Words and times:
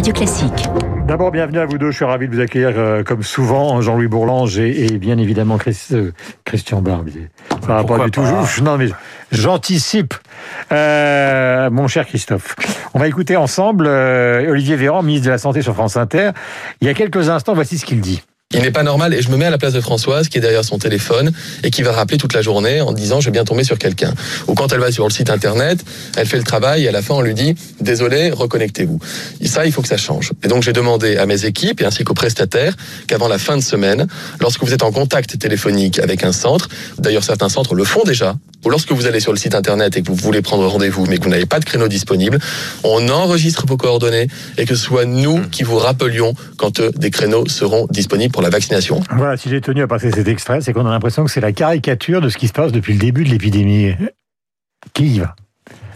Radio 0.00 0.14
Classique. 0.14 0.66
D'abord, 1.06 1.30
bienvenue 1.30 1.58
à 1.58 1.66
vous 1.66 1.76
deux. 1.76 1.90
Je 1.90 1.96
suis 1.96 2.06
ravi 2.06 2.26
de 2.26 2.34
vous 2.34 2.40
accueillir 2.40 2.72
euh, 2.74 3.02
comme 3.02 3.22
souvent, 3.22 3.82
Jean-Louis 3.82 4.08
Bourlange 4.08 4.58
et, 4.58 4.86
et, 4.86 4.96
bien 4.96 5.18
évidemment 5.18 5.58
Chris, 5.58 5.88
euh, 5.92 6.12
Christian 6.46 6.80
Barbier. 6.80 7.28
Ça 7.60 7.74
va 7.74 7.84
pas 7.84 8.06
du 8.06 8.10
tout. 8.10 8.22
Je, 8.46 8.62
non, 8.62 8.78
mais 8.78 8.86
j'anticipe, 9.30 10.14
euh, 10.72 11.68
mon 11.68 11.86
cher 11.86 12.06
Christophe. 12.06 12.56
On 12.94 12.98
va 12.98 13.08
écouter 13.08 13.36
ensemble 13.36 13.84
euh, 13.86 14.50
Olivier 14.50 14.76
Véran, 14.76 15.02
ministre 15.02 15.26
de 15.26 15.32
la 15.32 15.38
Santé 15.38 15.60
sur 15.60 15.74
France 15.74 15.98
Inter. 15.98 16.30
Il 16.80 16.86
y 16.86 16.90
a 16.90 16.94
quelques 16.94 17.28
instants, 17.28 17.52
voici 17.52 17.76
ce 17.76 17.84
qu'il 17.84 18.00
dit. 18.00 18.22
Il 18.52 18.62
n'est 18.62 18.72
pas 18.72 18.82
normal, 18.82 19.14
et 19.14 19.22
je 19.22 19.30
me 19.30 19.36
mets 19.36 19.44
à 19.44 19.50
la 19.50 19.58
place 19.58 19.74
de 19.74 19.80
Françoise, 19.80 20.28
qui 20.28 20.38
est 20.38 20.40
derrière 20.40 20.64
son 20.64 20.76
téléphone, 20.76 21.30
et 21.62 21.70
qui 21.70 21.82
va 21.82 21.92
rappeler 21.92 22.18
toute 22.18 22.32
la 22.32 22.42
journée 22.42 22.80
en 22.80 22.90
disant 22.90 23.20
je 23.20 23.26
vais 23.26 23.30
bien 23.30 23.44
tomber 23.44 23.62
sur 23.62 23.78
quelqu'un. 23.78 24.12
Ou 24.48 24.54
quand 24.54 24.72
elle 24.72 24.80
va 24.80 24.90
sur 24.90 25.04
le 25.04 25.12
site 25.12 25.30
internet, 25.30 25.84
elle 26.16 26.26
fait 26.26 26.36
le 26.36 26.42
travail, 26.42 26.82
et 26.82 26.88
à 26.88 26.90
la 26.90 27.00
fin 27.00 27.14
on 27.14 27.20
lui 27.20 27.34
dit 27.34 27.54
désolé, 27.80 28.32
reconnectez-vous. 28.32 28.98
Et 29.40 29.46
ça, 29.46 29.66
il 29.66 29.72
faut 29.72 29.82
que 29.82 29.88
ça 29.88 29.96
change. 29.96 30.32
Et 30.42 30.48
donc 30.48 30.64
j'ai 30.64 30.72
demandé 30.72 31.16
à 31.16 31.26
mes 31.26 31.44
équipes, 31.44 31.80
et 31.80 31.84
ainsi 31.84 32.02
qu'aux 32.02 32.14
prestataires, 32.14 32.74
qu'avant 33.06 33.28
la 33.28 33.38
fin 33.38 33.56
de 33.56 33.62
semaine, 33.62 34.08
lorsque 34.40 34.64
vous 34.64 34.74
êtes 34.74 34.82
en 34.82 34.90
contact 34.90 35.38
téléphonique 35.38 36.00
avec 36.00 36.24
un 36.24 36.32
centre, 36.32 36.68
d'ailleurs 36.98 37.22
certains 37.22 37.50
centres 37.50 37.76
le 37.76 37.84
font 37.84 38.02
déjà, 38.02 38.34
ou 38.64 38.68
lorsque 38.68 38.92
vous 38.92 39.06
allez 39.06 39.20
sur 39.20 39.32
le 39.32 39.38
site 39.38 39.54
internet 39.54 39.96
et 39.96 40.02
que 40.02 40.08
vous 40.08 40.16
voulez 40.16 40.42
prendre 40.42 40.66
rendez-vous, 40.66 41.06
mais 41.06 41.18
que 41.18 41.24
vous 41.24 41.30
n'avez 41.30 41.46
pas 41.46 41.60
de 41.60 41.64
créneau 41.64 41.88
disponible, 41.88 42.38
on 42.84 43.08
enregistre 43.08 43.64
vos 43.66 43.76
coordonnées 43.76 44.28
et 44.58 44.66
que 44.66 44.74
ce 44.74 44.84
soit 44.84 45.06
nous 45.06 45.40
qui 45.48 45.62
vous 45.62 45.78
rappelions 45.78 46.34
quand 46.56 46.80
euh, 46.80 46.90
des 46.90 47.10
créneaux 47.10 47.48
seront 47.48 47.86
disponibles 47.90 48.32
pour 48.32 48.39
la 48.40 48.50
vaccination. 48.50 49.00
Voilà, 49.12 49.36
si 49.36 49.48
j'ai 49.48 49.60
tenu 49.60 49.82
à 49.82 49.86
passer 49.86 50.10
cet 50.10 50.28
extrait, 50.28 50.60
c'est 50.60 50.72
qu'on 50.72 50.86
a 50.86 50.90
l'impression 50.90 51.24
que 51.24 51.30
c'est 51.30 51.40
la 51.40 51.52
caricature 51.52 52.20
de 52.20 52.28
ce 52.28 52.38
qui 52.38 52.48
se 52.48 52.52
passe 52.52 52.72
depuis 52.72 52.94
le 52.94 52.98
début 52.98 53.24
de 53.24 53.30
l'épidémie. 53.30 53.94
Qui 54.94 55.06
y 55.06 55.18
va? 55.20 55.36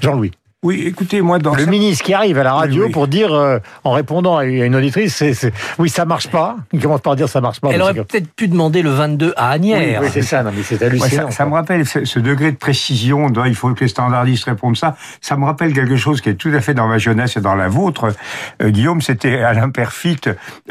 Jean-Louis. 0.00 0.32
Oui, 0.64 0.82
écoutez, 0.86 1.20
moi, 1.20 1.38
dans 1.38 1.54
le 1.54 1.66
ministre 1.66 2.02
qui 2.04 2.14
arrive 2.14 2.38
à 2.38 2.42
la 2.42 2.54
radio 2.54 2.80
Oui, 2.82 2.86
oui. 2.86 2.92
pour 2.92 3.06
dire, 3.06 3.34
euh, 3.34 3.58
en 3.84 3.90
répondant 3.92 4.38
à 4.38 4.44
une 4.46 4.74
auditrice, 4.74 5.14
c'est, 5.14 5.34
c'est- 5.34 5.52
oui, 5.78 5.90
ça 5.90 6.06
marche 6.06 6.28
pas. 6.28 6.56
Il 6.72 6.80
commence 6.80 7.02
par 7.02 7.16
dire 7.16 7.28
ça 7.28 7.42
marche 7.42 7.60
pas. 7.60 7.68
Elle 7.70 7.82
aurait 7.82 7.92
peut-être 7.92 8.32
pu 8.34 8.48
demander 8.48 8.80
le 8.80 8.88
22 8.88 9.34
à 9.36 9.50
oui, 9.50 9.54
Agnières. 9.56 10.00
oui, 10.02 10.08
c'est 10.10 10.22
ça, 10.22 10.42
non, 10.42 10.50
mais 10.56 10.62
c'est 10.62 10.80
Ouais, 10.80 10.86
hallucinant. 10.86 11.26
ça, 11.26 11.30
ça 11.36 11.44
me 11.46 11.52
rappelle 11.52 11.84
ce, 11.86 12.06
ce 12.06 12.18
degré 12.18 12.50
de 12.50 12.56
précision 12.56 13.28
dont 13.28 13.44
il 13.44 13.54
faut 13.54 13.74
que 13.74 13.80
les 13.80 13.88
standardistes 13.88 14.44
répondent 14.46 14.76
ça. 14.78 14.96
Ça 15.20 15.36
me 15.36 15.44
rappelle 15.44 15.74
quelque 15.74 15.96
chose 15.96 16.22
qui 16.22 16.30
est 16.30 16.34
tout 16.34 16.48
à 16.54 16.60
fait 16.62 16.72
dans 16.72 16.88
ma 16.88 16.96
jeunesse 16.96 17.36
et 17.36 17.42
dans 17.42 17.54
la 17.56 17.68
vôtre. 17.68 18.14
Euh, 18.62 18.70
Guillaume, 18.70 19.02
c'était 19.02 19.42
Alain 19.42 19.68
Perfit 19.68 20.16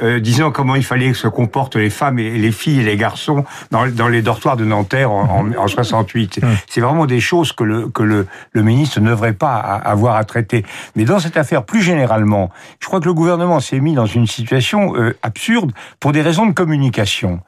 euh, 0.02 0.20
disant 0.20 0.50
comment 0.50 0.74
il 0.74 0.84
fallait 0.84 1.12
que 1.12 1.18
se 1.18 1.28
comportent 1.28 1.76
les 1.76 1.92
femmes 1.92 2.18
et 2.18 2.32
les 2.32 2.52
filles 2.52 2.80
et 2.80 2.84
les 2.84 2.98
garçons 2.98 3.46
dans, 3.70 3.86
dans 3.86 4.08
les 4.08 4.24
dortoirs 4.24 4.58
de 4.58 4.66
Nanterre 4.66 5.12
en, 5.12 5.46
en, 5.56 5.56
en 5.56 5.68
68. 5.68 6.40
C'est 6.68 6.82
vraiment 6.82 7.06
des 7.06 7.20
choses 7.20 7.52
que 7.52 7.64
le, 7.64 7.90
que 7.90 8.02
le, 8.02 8.26
le 8.54 8.64
ministre 8.64 9.00
ne 9.00 9.10
devrait 9.12 9.34
pas 9.34 9.58
a- 9.58 9.83
avoir 9.84 10.16
à 10.16 10.24
traiter. 10.24 10.66
Mais 10.96 11.06
dans 11.06 11.20
cette 11.20 11.38
affaire, 11.38 11.64
plus 11.66 11.82
généralement, 11.82 12.50
je 12.80 12.88
crois 12.88 13.00
que 13.00 13.06
le 13.06 13.14
gouvernement 13.14 13.60
s'est 13.60 13.80
mis 13.80 13.94
dans 13.94 14.06
une 14.06 14.28
situation 14.28 14.96
euh, 14.96 15.16
absurde 15.22 15.72
pour 16.00 16.12
des 16.12 16.22
raisons 16.22 16.46
de 16.46 16.54
communication. 16.54 17.40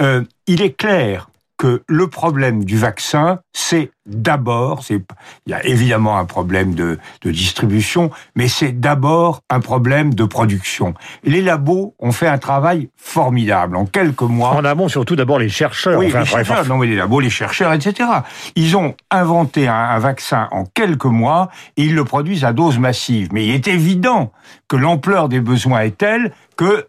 Euh, 0.00 0.24
il 0.46 0.62
est 0.62 0.76
clair 0.76 1.30
que 1.60 1.82
le 1.88 2.06
problème 2.06 2.64
du 2.64 2.78
vaccin, 2.78 3.40
c'est 3.52 3.90
d'abord, 4.06 4.82
c'est, 4.82 5.04
il 5.44 5.50
y 5.50 5.52
a 5.52 5.62
évidemment 5.66 6.16
un 6.16 6.24
problème 6.24 6.74
de, 6.74 6.98
de 7.20 7.30
distribution, 7.30 8.10
mais 8.34 8.48
c'est 8.48 8.72
d'abord 8.72 9.42
un 9.50 9.60
problème 9.60 10.14
de 10.14 10.24
production. 10.24 10.94
Les 11.22 11.42
labos 11.42 11.94
ont 11.98 12.12
fait 12.12 12.28
un 12.28 12.38
travail 12.38 12.88
formidable. 12.96 13.76
En 13.76 13.84
quelques 13.84 14.22
mois, 14.22 14.54
En 14.54 14.64
amont, 14.64 14.88
surtout 14.88 15.16
d'abord 15.16 15.38
les 15.38 15.50
chercheurs. 15.50 15.98
oui, 15.98 16.06
enfin, 16.06 16.20
les 16.20 16.30
bref, 16.30 16.46
chercheurs, 16.46 16.66
non 16.66 16.78
mais 16.78 16.86
les 16.86 16.96
labos, 16.96 17.20
les 17.20 17.28
chercheurs, 17.28 17.74
etc. 17.74 18.08
Ils 18.56 18.74
ont 18.78 18.94
inventé 19.10 19.68
un, 19.68 19.74
un 19.74 19.98
vaccin 19.98 20.48
en 20.52 20.64
quelques 20.64 21.04
mois 21.04 21.50
et 21.76 21.84
ils 21.84 21.94
le 21.94 22.04
produisent 22.06 22.46
à 22.46 22.54
dose 22.54 22.78
massive. 22.78 23.28
Mais 23.34 23.44
il 23.44 23.54
est 23.54 23.68
évident 23.68 24.32
que 24.66 24.76
l'ampleur 24.76 25.28
des 25.28 25.40
besoins 25.40 25.80
est 25.80 25.98
telle 25.98 26.32
que 26.56 26.86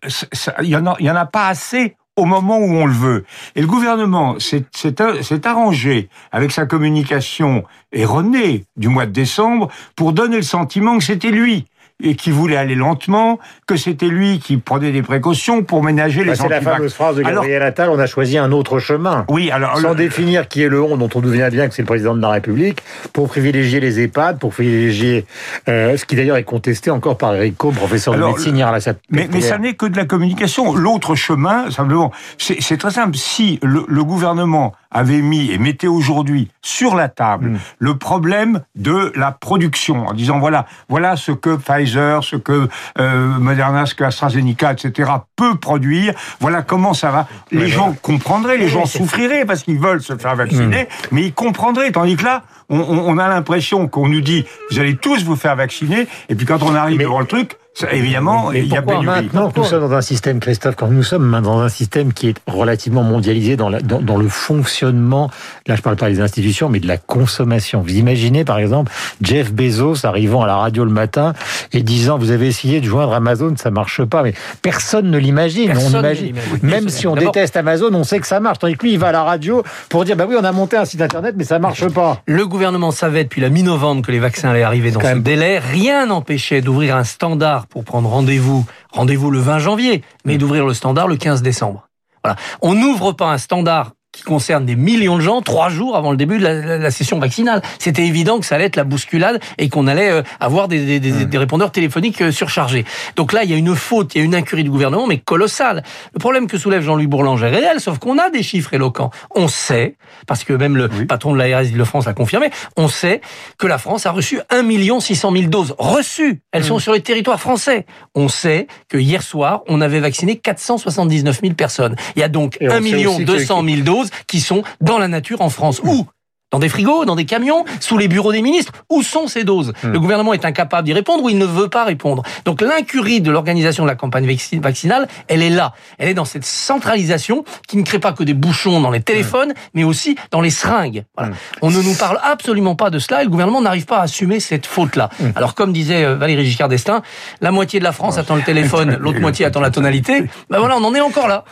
il 0.62 0.70
y 0.70 0.78
en 0.78 0.86
a, 0.86 0.96
il 1.00 1.08
y 1.08 1.12
en 1.12 1.16
a 1.18 1.26
pas 1.26 1.50
assez 1.50 1.98
au 2.16 2.26
moment 2.26 2.58
où 2.60 2.74
on 2.74 2.86
le 2.86 2.94
veut. 2.94 3.26
Et 3.56 3.62
le 3.62 3.68
gouvernement 3.68 4.36
s'est 4.40 5.48
arrangé 5.48 6.10
avec 6.32 6.52
sa 6.52 6.66
communication 6.66 7.64
erronée 7.92 8.66
du 8.76 8.90
mois 8.90 9.06
de 9.06 9.12
décembre 9.12 9.70
pour 9.96 10.14
donner 10.14 10.38
le 10.38 10.44
sentiment 10.44 10.98
que 10.98 11.04
c'était 11.04 11.32
lui 11.32 11.66
et 12.03 12.16
qui 12.16 12.31
voulait 12.31 12.56
aller 12.57 12.75
lentement, 12.75 13.39
que 13.67 13.75
c'était 13.75 14.07
lui 14.07 14.39
qui 14.39 14.57
prenait 14.57 14.91
des 14.91 15.01
précautions 15.01 15.63
pour 15.63 15.84
ménager 15.84 16.23
bah, 16.23 16.31
les 16.31 16.35
c'est 16.35 16.50
la 16.50 16.62
fameuse 16.62 16.94
phrase 16.94 17.16
de 17.16 17.23
Alors- 17.23 17.44
Gabriel 17.44 17.63
Attal, 17.63 17.89
on 17.89 18.00
a 18.00 18.06
choisi 18.07 18.38
un 18.38 18.51
autre 18.51 18.79
chemin. 18.79 19.25
Oui, 19.29 19.51
alors 19.51 19.78
Sans 19.79 19.89
le- 19.89 19.95
définir 19.95 20.47
qui 20.47 20.63
est 20.63 20.69
le 20.69 20.81
on, 20.81 20.97
dont 20.97 21.09
on 21.16 21.19
devient 21.22 21.50
bien 21.51 21.67
que 21.67 21.73
c'est 21.75 21.81
le 21.81 21.88
président 21.88 22.16
de 22.16 22.22
la 22.22 22.29
République, 22.29 22.81
pour 23.13 23.28
privilégier 23.28 23.79
les 23.79 24.00
EHPAD, 24.00 24.39
pour 24.39 24.51
privilégier 24.51 25.25
euh, 25.69 25.97
ce 25.97 26.06
qui 26.06 26.16
d'ailleurs 26.16 26.38
est 26.38 26.44
contesté 26.44 26.89
encore 26.91 27.17
par 27.17 27.35
Eric 27.35 27.57
Coe, 27.57 27.72
professeur 27.72 28.13
de 28.13 28.19
Alors, 28.19 28.31
médecine 28.31 28.56
hier 28.57 28.68
à 28.68 28.72
la 28.72 28.79
SAP. 28.79 28.97
Mais, 29.09 29.28
mais 29.31 29.41
ça 29.41 29.57
n'est 29.57 29.73
que 29.73 29.85
de 29.85 29.97
la 29.97 30.06
communication. 30.06 30.75
L'autre 30.75 31.16
chemin, 31.16 31.69
simplement, 31.72 32.12
c'est 32.38 32.62
c'est 32.62 32.78
très 32.78 32.91
simple. 32.91 33.16
Si 33.18 33.59
le, 33.63 33.85
le 33.88 34.03
gouvernement 34.03 34.73
avait 34.91 35.22
mis 35.22 35.52
et 35.52 35.57
mettait 35.57 35.88
aujourd'hui 35.88 36.50
sur 36.62 36.96
la 36.96 37.07
table 37.09 37.50
Mm. 37.52 37.57
le 37.79 37.97
problème 37.97 38.62
de 38.75 39.12
la 39.16 39.31
production, 39.31 40.06
en 40.07 40.13
disant 40.13 40.40
voilà, 40.40 40.66
voilà 40.90 41.16
ce 41.16 41.31
que 41.31 41.56
Pfizer, 41.56 42.24
ce 42.24 42.35
que 42.35 42.68
euh, 43.00 43.25
Moderna, 43.40 43.85
ce 43.85 43.96
que 43.96 44.03
AstraZeneca, 44.03 44.74
etc. 44.74 45.12
peut 45.35 45.56
produire. 45.56 46.13
Voilà 46.40 46.62
comment 46.62 46.94
ça 46.94 47.12
va. 47.12 47.28
Les 47.51 47.68
gens 47.68 47.96
comprendraient, 48.01 48.57
les 48.57 48.68
gens 48.69 48.85
souffriraient 48.85 49.46
parce 49.46 49.63
qu'ils 49.63 49.80
veulent 49.80 50.01
se 50.01 50.16
faire 50.18 50.35
vacciner, 50.35 50.88
mais 51.12 51.24
ils 51.24 51.34
comprendraient. 51.34 51.91
Tandis 51.91 52.16
que 52.18 52.24
là, 52.25 52.44
on, 52.69 52.80
on- 52.80 53.09
on 53.12 53.18
a 53.18 53.28
l'impression 53.28 53.88
qu'on 53.88 54.07
nous 54.07 54.22
dit 54.22 54.46
vous 54.69 54.80
allez 54.80 54.96
tous 54.97 55.24
vous 55.24 55.35
faire 55.35 55.56
vacciner, 55.56 56.07
et 56.30 56.35
puis 56.35 56.46
quand 56.46 56.62
on 56.63 56.75
arrive 56.75 56.97
Mais- 56.97 57.03
devant 57.06 57.19
le 57.19 57.25
truc, 57.28 57.57
évidemment, 57.92 58.50
Mais 58.52 58.59
il 58.59 58.68
y 58.68 58.76
a 58.78 58.82
pourquoi 58.82 59.00
pénurie. 59.02 59.24
maintenant 59.24 59.50
que 59.50 59.59
nous 59.59 59.66
sommes 59.66 59.82
dans 59.82 59.94
un 59.94 60.02
système, 60.02 60.40
Christophe, 60.40 60.76
quand 60.76 60.88
nous 60.88 61.04
sommes 61.04 61.40
dans 61.42 61.59
un 61.59 61.70
système 61.70 62.14
qui 62.14 62.28
est 62.30 62.38
relativement 62.48 63.02
mondialisé 63.04 63.56
dans, 63.56 63.70
la- 63.70 63.80
dans, 63.82 64.00
dans 64.02 64.18
le 64.18 64.28
fonctionnement, 64.28 65.32
là 65.68 65.76
je 65.76 65.81
parle 65.81 65.96
pas 65.96 66.10
des 66.10 66.20
institutions, 66.22 66.70
mais 66.70 66.80
de 66.80 66.88
la 66.88 66.98
consommation. 66.98 67.81
Vous 67.81 67.96
imaginez 67.96 68.44
par 68.46 68.60
exemple 68.60 68.92
Jeff 69.22 69.52
Bezos 69.54 70.06
arrivant 70.06 70.44
à 70.44 70.48
la 70.48 70.56
radio 70.58 70.84
le 70.86 70.92
matin 70.92 71.34
et 71.72 71.81
disant 71.81 72.18
vous 72.18 72.31
avez 72.31 72.48
essayé 72.48 72.81
de 72.81 72.86
joindre 72.86 73.14
Amazon, 73.14 73.54
ça 73.58 73.72
marche 73.72 74.04
pas. 74.04 74.22
Mais 74.24 74.34
personne 74.62 75.10
ne 75.10 75.18
l'imagine. 75.18 75.72
On 75.72 75.74
Personne 75.74 75.94
ne 75.94 76.00
imagine. 76.00 76.26
l'imagine. 76.28 76.60
Même 76.62 76.90
si 76.90 77.08
on 77.08 77.16
déteste 77.16 77.56
Amazon, 77.58 77.90
on 77.94 78.04
sait 78.04 78.20
que 78.20 78.28
ça 78.28 78.40
marche. 78.40 78.60
Tandis 78.60 78.76
que 78.76 78.84
lui, 78.86 78.94
il 78.94 79.00
va 79.00 79.08
à 79.08 79.12
la 79.14 79.24
radio 79.24 79.64
pour 79.90 80.06
dire 80.06 80.16
bah 80.16 80.26
oui, 80.28 80.36
on 80.40 80.44
a 80.44 80.52
monté 80.52 80.78
un 80.78 80.86
site 80.86 81.02
internet, 81.02 81.36
mais 81.38 81.46
ça 81.46 81.58
marche 81.60 81.88
pas. 81.88 82.22
Le 82.26 82.46
gouvernement 82.46 82.92
savait 82.92 83.24
depuis 83.24 83.42
la 83.42 83.50
mi-novembre 83.50 84.02
que 84.06 84.12
les 84.12 84.20
vaccins 84.20 84.50
allaient 84.50 84.64
arriver 84.64 84.92
dans 84.92 85.00
ce 85.00 85.06
même- 85.06 85.24
délai. 85.24 85.60
Rien 85.60 86.06
n'empêchait 86.06 86.62
d'ouvrir 86.62 86.96
un 86.96 87.04
standard 87.04 87.61
pour 87.68 87.84
prendre 87.84 88.10
rendez-vous, 88.10 88.66
rendez-vous 88.92 89.32
le 89.32 89.40
20 89.40 89.60
janvier, 89.60 89.98
Mm. 90.00 90.02
mais 90.26 90.38
d'ouvrir 90.38 90.66
le 90.66 90.74
standard 90.74 91.08
le 91.08 91.18
15 91.18 91.42
décembre. 91.42 91.88
Voilà. 92.24 92.38
On 92.62 92.74
n'ouvre 92.76 93.12
pas 93.14 93.32
un 93.32 93.38
standard 93.38 93.92
qui 94.12 94.24
concerne 94.24 94.66
des 94.66 94.76
millions 94.76 95.16
de 95.16 95.22
gens 95.22 95.42
trois 95.42 95.70
jours 95.70 95.96
avant 95.96 96.12
le 96.12 96.18
début 96.18 96.38
de 96.38 96.44
la, 96.44 96.92
session 96.92 97.18
vaccinale. 97.20 97.62
C'était 97.80 98.06
évident 98.06 98.40
que 98.40 98.46
ça 98.46 98.56
allait 98.56 98.66
être 98.66 98.76
la 98.76 98.84
bousculade 98.84 99.40
et 99.58 99.70
qu'on 99.70 99.88
allait 99.88 100.10
euh, 100.12 100.22
avoir 100.42 100.68
des, 100.68 100.86
des- 100.86 101.00
des- 101.00 101.26
des 101.26 101.38
répondeurs 101.38 101.72
téléphoniques 101.72 102.22
euh, 102.22 102.32
surchargés. 102.32 102.84
Donc 103.16 103.32
là, 103.32 103.46
il 103.46 103.50
y 103.50 103.54
a 103.54 103.56
une 103.58 103.74
faute, 103.74 104.14
il 104.14 104.18
y 104.18 104.22
a 104.22 104.26
une 104.26 104.36
incurie 104.36 104.64
du 104.66 104.70
gouvernement, 104.70 105.08
mais 105.08 105.18
colossale. 105.18 105.84
Le 106.14 106.20
problème 106.20 106.48
que 106.48 106.58
soulève 106.58 106.84
Jean-Louis 106.84 107.08
Bourlange 107.08 107.42
est 107.44 107.48
réel, 107.50 107.80
sauf 107.80 108.00
qu'on 108.00 108.18
a 108.18 108.30
des 108.30 108.44
chiffres 108.44 108.74
éloquents. 108.74 109.12
On 109.34 109.48
sait, 109.48 109.96
parce 110.28 110.44
que 110.44 110.52
même 110.52 110.76
le 110.76 110.90
patron 111.08 111.34
de 111.34 111.38
l'ARS 111.38 111.64
d'Île-de-France 111.64 112.06
l'a 112.06 112.14
confirmé, 112.14 112.50
on 112.76 112.90
sait 112.90 113.22
que 113.58 113.68
la 113.68 113.78
France 113.78 114.06
a 114.06 114.12
reçu 114.12 114.42
1 114.50 115.00
600 115.00 115.32
000 115.32 115.46
doses 115.48 115.74
reçues. 115.78 116.42
Elles 116.52 116.66
sont 116.66 116.80
sur 116.80 116.92
les 116.92 117.02
territoires 117.02 117.40
français. 117.40 117.86
On 118.14 118.28
sait 118.28 118.68
que 118.90 118.98
hier 118.98 119.24
soir, 119.24 119.62
on 119.70 119.80
avait 119.80 120.02
vacciné 120.02 120.36
479 120.36 121.40
000 121.42 121.54
personnes. 121.54 121.96
Il 122.18 122.20
y 122.20 122.24
a 122.24 122.28
donc 122.28 122.58
Et 122.60 122.68
on 122.68 122.72
1 122.74 122.76
sait 122.76 122.82
million 122.82 123.12
aussi 123.16 123.26
que- 123.26 123.32
200 123.32 123.64
000 123.64 123.82
doses 123.84 124.00
qui 124.28 124.39
sont 124.39 124.63
dans 124.79 124.97
la 124.97 125.07
nature 125.07 125.42
en 125.42 125.50
France. 125.50 125.81
Où 125.83 126.07
dans 126.51 126.59
des 126.59 126.69
frigos, 126.69 127.06
dans 127.06 127.15
des 127.15 127.25
camions, 127.25 127.65
sous 127.80 127.98
les 127.98 128.07
bureaux 128.07 128.31
des 128.31 128.42
ministres. 128.42 128.74
Où 128.89 129.01
sont 129.03 129.27
ces 129.27 129.44
doses 129.44 129.74
Le 129.83 130.00
gouvernement 130.00 130.33
est 130.33 130.45
incapable 130.45 130.86
d'y 130.86 130.94
répondre 130.94 131.24
ou 131.24 131.30
il 131.30 131.38
ne 131.38 131.45
veut 131.45 131.69
pas 131.69 131.86
répondre. 131.86 132.24
Donc 132.45 132.62
l'incurie 132.62 133.21
de 133.21 133.31
l'organisation 133.31 133.83
de 133.83 133.89
la 133.89 133.95
campagne 133.95 134.25
vacci- 134.27 134.59
vaccinale, 134.62 135.07
elle 135.27 135.42
est 135.42 135.50
là. 135.50 135.74
Elle 135.98 136.09
est 136.09 136.13
dans 136.13 136.25
cette 136.25 136.44
centralisation 136.45 137.44
qui 137.68 137.77
ne 137.77 137.83
crée 137.83 138.00
pas 138.00 138.12
que 138.13 138.24
des 138.24 138.33
bouchons 138.33 138.81
dans 138.81 138.92
les 138.92 139.01
téléphones, 139.01 139.53
mais 139.74 139.83
aussi 139.83 140.15
dans 140.31 140.42
les 140.42 140.50
seringues. 140.50 141.03
Voilà. 141.18 141.33
On 141.62 141.69
ne 141.71 141.81
nous 141.81 141.94
parle 141.95 142.19
absolument 142.24 142.75
pas 142.75 142.89
de 142.89 143.00
cela 143.00 143.21
et 143.21 143.24
le 143.25 143.30
gouvernement 143.30 143.62
n'arrive 143.62 143.86
pas 143.86 143.97
à 144.00 144.04
assumer 144.04 144.39
cette 144.39 144.65
faute-là. 144.65 145.09
Alors 145.36 145.56
comme 145.56 145.71
disait 145.74 146.04
euh, 146.04 146.15
Valérie 146.15 146.45
Giscard 146.45 146.69
d'Estaing, 146.69 147.01
la 147.42 147.51
moitié 147.51 147.80
de 147.80 147.83
la 147.86 147.92
France 147.92 148.18
attend 148.18 148.36
le 148.36 148.42
téléphone, 148.42 148.97
l'autre 149.00 149.19
moitié 149.19 149.45
attend 149.45 149.62
la 149.62 149.69
tonalité. 149.71 150.24
Ben 150.50 150.59
voilà, 150.59 150.75
on 150.77 150.83
en 150.83 150.94
est 150.95 151.01
encore 151.01 151.27
là. 151.27 151.45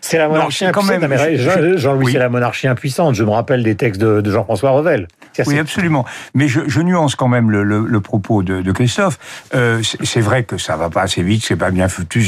C'est 0.00 0.18
la 0.18 0.28
monarchie 0.28 0.64
c'est 0.66 0.72
quand 0.72 0.82
impuissante. 0.88 1.08
même- 1.08 1.18
Non, 1.18 1.36
je- 1.36 1.42
Jean- 1.42 1.50
je- 1.72 1.76
Jean-Louis, 1.76 2.04
oui. 2.06 2.12
c'est 2.12 2.18
la 2.18 2.28
monarchie 2.28 2.68
impuissante. 2.68 3.14
Je 3.14 3.24
me 3.24 3.30
rappelle 3.30 3.62
des 3.62 3.74
textes 3.76 4.00
de, 4.00 4.20
de 4.20 4.30
Jean-François 4.44 4.72
Revel. 4.72 5.06
Oui, 5.46 5.58
absolument. 5.58 6.04
Mais 6.34 6.48
je, 6.48 6.60
je, 6.66 6.80
nuance 6.80 7.16
quand 7.16 7.28
même 7.28 7.50
le, 7.50 7.64
le, 7.64 7.86
le 7.86 8.00
propos 8.00 8.42
de, 8.42 8.62
de 8.62 8.72
Christophe. 8.72 9.18
Euh, 9.54 9.82
c'est 9.82 10.20
vrai 10.20 10.44
que 10.44 10.58
ça 10.58 10.76
va 10.76 10.90
pas 10.90 11.02
assez 11.02 11.22
vite, 11.22 11.44
c'est 11.44 11.56
pas 11.56 11.70
bien 11.70 11.88
foutu. 11.88 12.22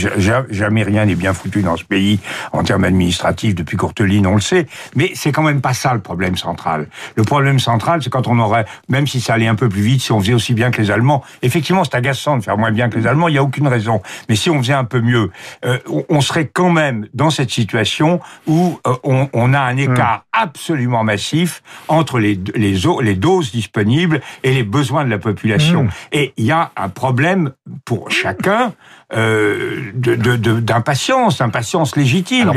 Jamais 0.49 0.83
rien 0.83 1.05
n'est 1.05 1.15
bien 1.15 1.33
foutu 1.33 1.63
dans 1.63 1.77
ce 1.77 1.85
pays 1.85 2.21
en 2.53 2.63
termes 2.65 2.85
administratifs 2.85 3.55
depuis 3.55 3.77
Courteline, 3.77 4.27
on 4.27 4.35
le 4.35 4.41
sait. 4.41 4.67
Mais 4.95 5.13
c'est 5.15 5.33
quand 5.33 5.43
même 5.43 5.61
pas 5.61 5.75
ça 5.75 5.95
le 5.95 6.01
problème 6.01 6.37
central. 6.37 6.89
Le 7.15 7.23
problème 7.23 7.59
central, 7.59 8.03
c'est 8.03 8.11
quand 8.11 8.29
on 8.29 8.39
aurait, 8.39 8.67
même 8.89 9.07
si 9.07 9.21
ça 9.21 9.35
allait 9.35 9.47
un 9.47 9.55
peu 9.55 9.69
plus 9.69 9.83
vite, 9.83 10.03
si 10.03 10.13
on 10.13 10.21
faisait 10.21 10.35
aussi 10.35 10.55
bien 10.55 10.71
que 10.71 10.81
les 10.81 10.91
Allemands. 10.91 11.23
Effectivement, 11.43 11.85
c'est 11.85 11.95
agaçant 11.95 12.37
de 12.37 12.43
faire 12.43 12.59
moins 12.59 12.73
bien 12.73 12.89
que 12.89 12.99
les 12.99 13.07
Allemands. 13.07 13.29
Il 13.29 13.35
y 13.35 13.39
a 13.39 13.43
aucune 13.43 13.69
raison. 13.69 14.03
Mais 14.29 14.37
si 14.37 14.51
on 14.51 14.59
faisait 14.59 14.73
un 14.73 14.85
peu 14.85 15.01
mieux, 15.01 15.31
euh, 15.65 15.79
on 16.09 16.21
serait 16.21 16.47
quand 16.53 16.71
même 16.71 17.07
dans 17.15 17.31
cette 17.31 17.51
situation 17.51 18.21
où 18.47 18.79
euh, 18.87 18.95
on, 19.05 19.29
on, 19.33 19.55
a 19.55 19.61
un 19.61 19.77
écart 19.77 20.19
hmm. 20.19 20.43
absolument 20.43 21.05
massif 21.05 21.63
entre 21.89 22.19
les, 22.19 22.39
les, 22.55 22.75
les 23.01 23.15
doses 23.15 23.53
disponibles 23.53 24.21
et 24.43 24.53
les 24.53 24.63
besoins 24.63 25.05
de 25.05 25.11
la 25.11 25.19
population. 25.19 25.85
Mmh. 25.85 25.91
Et 26.13 26.33
il 26.37 26.45
y 26.45 26.53
a 26.53 26.71
un 26.77 26.89
problème 26.89 27.53
pour 27.85 28.11
chacun 28.11 28.73
euh, 29.15 29.93
d'impatience, 29.95 31.39
d'impatience 31.39 31.95
légitime. 31.95 32.51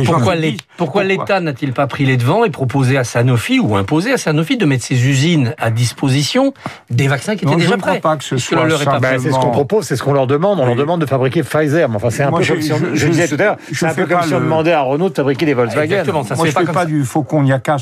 pourquoi 0.77 1.03
l'État 1.03 1.39
n'a-t-il 1.41 1.73
pas 1.73 1.85
pris 1.85 2.05
les 2.05 2.17
devants 2.17 2.43
et 2.43 2.49
proposé 2.49 2.97
à 2.97 3.03
Sanofi 3.03 3.59
ou 3.59 3.75
imposé 3.75 4.13
à 4.13 4.17
Sanofi 4.17 4.57
de 4.57 4.65
mettre 4.65 4.83
ses 4.83 5.07
usines 5.07 5.53
à 5.59 5.69
disposition 5.69 6.55
des 6.89 7.07
vaccins 7.07 7.35
qui 7.35 7.45
étaient 7.45 7.55
déjà 7.55 7.77
prêts 7.77 7.91
Je 7.91 7.95
ne 7.95 7.99
crois 7.99 8.11
pas 8.11 8.17
que 8.17 8.23
ce 8.23 8.37
soit 8.37 8.65
ben, 8.99 9.19
C'est 9.19 9.31
ce 9.31 9.37
qu'on 9.37 9.51
propose, 9.51 9.85
c'est 9.85 9.95
ce 9.95 10.01
qu'on 10.01 10.13
leur 10.13 10.25
demande. 10.25 10.59
On 10.59 10.65
leur 10.65 10.75
demande 10.75 11.01
de 11.01 11.05
fabriquer 11.05 11.43
Pfizer. 11.43 11.87
Mais 11.87 11.97
enfin, 11.97 12.09
c'est 12.09 12.23
un 12.23 12.31
peu 12.31 12.43
comme 12.43 12.61
si 12.61 12.73
on, 12.73 12.79
je, 12.95 13.07
disais 13.07 13.27
tout 13.27 13.35
à 13.35 13.43
l'heure, 13.43 13.57
c'est 13.71 13.85
un 13.85 13.93
peu 13.93 14.07
comme 14.07 14.23
si 14.23 14.33
on 14.33 14.39
demandait 14.39 14.73
à 14.73 14.81
Renault 14.81 15.09
de 15.09 15.13
fabriquer 15.13 15.45
des 15.45 15.53
Volkswagen. 15.53 15.83
Exactement, 15.83 16.23
ça 16.23 16.33
Moi, 16.33 16.47
je 16.47 16.59
ne 16.59 16.65
fais 16.65 16.71
pas, 16.71 16.85
du 16.85 17.05
faucon 17.05 17.43
Niaca 17.43 17.77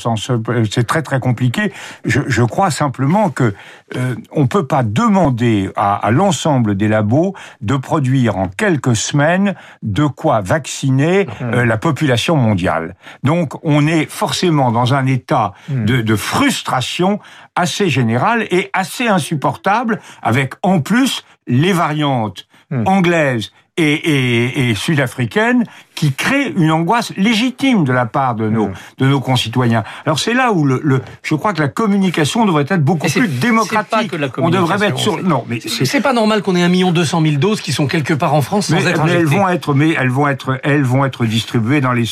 c'est 0.69 0.85
très 0.85 1.03
très 1.03 1.21
compliqué. 1.21 1.71
Je, 2.03 2.19
je 2.27 2.43
crois 2.43 2.69
simplement 2.69 3.29
que 3.29 3.53
euh, 3.95 4.15
on 4.33 4.47
peut 4.47 4.65
pas 4.65 4.83
demander 4.83 5.69
à, 5.77 5.95
à 5.95 6.11
l'ensemble 6.11 6.75
des 6.75 6.89
labos 6.89 7.33
de 7.61 7.77
produire 7.77 8.37
en 8.37 8.49
quelques 8.57 8.95
semaines 8.95 9.55
de 9.83 10.05
quoi 10.05 10.41
vacciner 10.41 11.25
mmh. 11.25 11.29
euh, 11.41 11.65
la 11.65 11.77
population 11.77 12.35
mondiale. 12.35 12.95
Donc 13.23 13.53
on 13.63 13.87
est 13.87 14.09
forcément 14.09 14.71
dans 14.71 14.93
un 14.93 15.05
état 15.05 15.53
mmh. 15.69 15.85
de, 15.85 16.01
de 16.01 16.15
frustration 16.15 17.19
assez 17.55 17.89
général 17.89 18.47
et 18.51 18.69
assez 18.73 19.07
insupportable, 19.07 19.99
avec 20.21 20.55
en 20.63 20.81
plus 20.81 21.23
les 21.47 21.73
variantes 21.73 22.47
mmh. 22.71 22.83
anglaises 22.87 23.51
et, 23.77 23.93
et, 23.93 24.69
et 24.69 24.75
sud-africaine 24.75 25.63
qui 25.97 26.13
crée 26.13 26.53
une 26.55 26.71
angoisse 26.71 27.11
légitime 27.17 27.83
de 27.83 27.91
la 27.91 28.05
part 28.05 28.35
de 28.35 28.47
nos, 28.49 28.67
mmh. 28.67 28.73
de 28.99 29.07
nos 29.07 29.19
concitoyens. 29.19 29.83
Alors 30.05 30.19
c'est 30.19 30.35
là 30.35 30.51
où 30.51 30.63
le, 30.63 30.79
le, 30.83 31.01
je 31.23 31.33
crois 31.33 31.53
que 31.53 31.59
la 31.59 31.69
communication 31.69 32.45
devrait 32.45 32.65
être 32.69 32.83
beaucoup 32.83 33.07
plus 33.07 33.27
démocratique. 33.27 33.89
Pas 33.89 34.03
que 34.03 34.15
la 34.15 34.27
On 34.37 34.49
devrait 34.49 34.77
mettre 34.77 34.99
sur. 34.99 35.21
Non, 35.23 35.43
mais 35.49 35.59
c'est 35.59 36.01
pas 36.01 36.13
normal 36.13 36.43
qu'on 36.43 36.55
ait 36.55 36.61
un 36.61 36.69
million 36.69 36.91
deux 36.91 37.03
cent 37.03 37.19
mille 37.19 37.39
doses 37.39 37.61
qui 37.61 37.73
sont 37.73 37.87
quelque 37.87 38.13
part 38.13 38.35
en 38.35 38.43
France 38.43 38.67
sans 38.67 38.75
mais, 38.75 38.85
être 38.85 39.03
mais 39.05 39.13
elles 39.13 39.25
vont 39.25 39.47
être, 39.47 39.73
mais 39.73 39.95
elles 39.97 40.11
vont 40.11 40.27
être, 40.27 40.59
elles 40.63 40.83
vont 40.83 41.03
être 41.03 41.25
distribuées 41.25 41.81
dans 41.81 41.93
les 41.93 42.05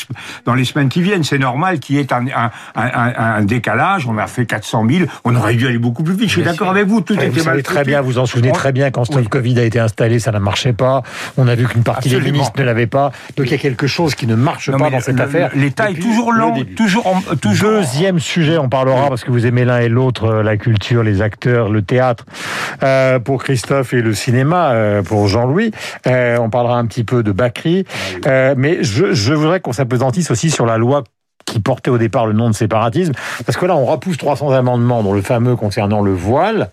dans 0.45 0.55
les 0.55 0.65
semaines 0.65 0.89
qui 0.89 1.03
viennent. 1.03 1.23
C'est 1.23 1.37
normal 1.37 1.79
qu'il 1.79 1.97
y 1.97 1.99
ait 1.99 2.11
un, 2.11 2.25
un, 2.25 2.51
un, 2.73 3.13
un, 3.17 3.41
décalage. 3.43 4.07
On 4.07 4.17
a 4.17 4.25
fait 4.25 4.47
400 4.47 4.85
000. 4.89 5.05
On 5.25 5.35
aurait 5.35 5.53
dû 5.53 5.67
aller 5.67 5.77
beaucoup 5.77 6.03
plus 6.03 6.15
vite. 6.15 6.29
Je 6.29 6.33
suis 6.33 6.43
d'accord 6.43 6.69
avec 6.69 6.87
vous. 6.87 7.01
Tout 7.01 7.13
était 7.13 7.29
vous 7.29 7.43
mal 7.43 7.61
très 7.61 7.83
bien. 7.83 8.01
Vous 8.01 8.17
en 8.17 8.25
souvenez 8.25 8.51
très 8.51 8.71
bien 8.71 8.89
quand 8.89 9.13
le 9.15 9.25
Covid 9.25 9.59
a 9.59 9.63
été 9.63 9.79
installé, 9.79 10.17
ça 10.17 10.31
ne 10.31 10.39
marchait 10.39 10.73
pas. 10.73 11.03
On 11.37 11.47
a 11.47 11.53
vu 11.53 11.67
qu'une 11.67 11.83
partie 11.83 12.09
des 12.09 12.19
ministres 12.19 12.53
ne 12.57 12.63
l'avait 12.63 12.87
pas. 12.87 13.11
Donc 13.37 13.45
il 13.45 13.51
y 13.51 13.55
a 13.55 13.74
quelque 13.75 13.87
chose 13.87 14.15
qui 14.15 14.25
ne 14.25 14.35
marche 14.35 14.71
pas 14.71 14.89
dans 14.89 14.99
cette 14.99 15.19
affaire. 15.19 15.51
L'État 15.53 15.91
est 15.91 15.95
toujours 15.95 16.31
lent, 16.31 16.55
toujours, 16.75 17.21
toujours. 17.41 17.71
Deuxième 17.71 18.19
sujet, 18.19 18.57
on 18.57 18.69
parlera 18.69 19.09
parce 19.09 19.23
que 19.23 19.31
vous 19.31 19.45
aimez 19.45 19.65
l'un 19.65 19.79
et 19.79 19.89
l'autre, 19.89 20.25
euh, 20.25 20.43
la 20.43 20.55
culture, 20.55 21.03
les 21.03 21.21
acteurs, 21.21 21.69
le 21.69 21.81
théâtre. 21.81 22.25
Euh, 22.83 23.19
pour 23.19 23.43
Christophe 23.43 23.93
et 23.93 24.01
le 24.01 24.13
cinéma, 24.13 24.71
euh, 24.71 25.03
pour 25.03 25.27
Jean-Louis, 25.27 25.71
euh, 26.07 26.37
on 26.39 26.49
parlera 26.49 26.77
un 26.77 26.85
petit 26.85 27.03
peu 27.03 27.21
de 27.21 27.31
Bacri. 27.31 27.85
Ah 28.23 28.29
euh, 28.29 28.55
mais 28.57 28.83
je, 28.83 29.13
je 29.13 29.33
voudrais 29.33 29.59
qu'on 29.59 29.73
s'apesantisse 29.73 30.31
aussi 30.31 30.49
sur 30.49 30.65
la 30.65 30.77
loi 30.77 31.03
qui 31.45 31.59
portait 31.59 31.91
au 31.91 31.97
départ 31.97 32.25
le 32.25 32.33
nom 32.33 32.49
de 32.49 32.55
séparatisme, 32.55 33.13
parce 33.45 33.57
que 33.57 33.65
là, 33.65 33.75
on 33.75 33.85
repousse 33.85 34.17
300 34.17 34.51
amendements, 34.51 35.03
dont 35.03 35.13
le 35.13 35.21
fameux 35.21 35.55
concernant 35.55 36.01
le 36.01 36.13
voile. 36.13 36.71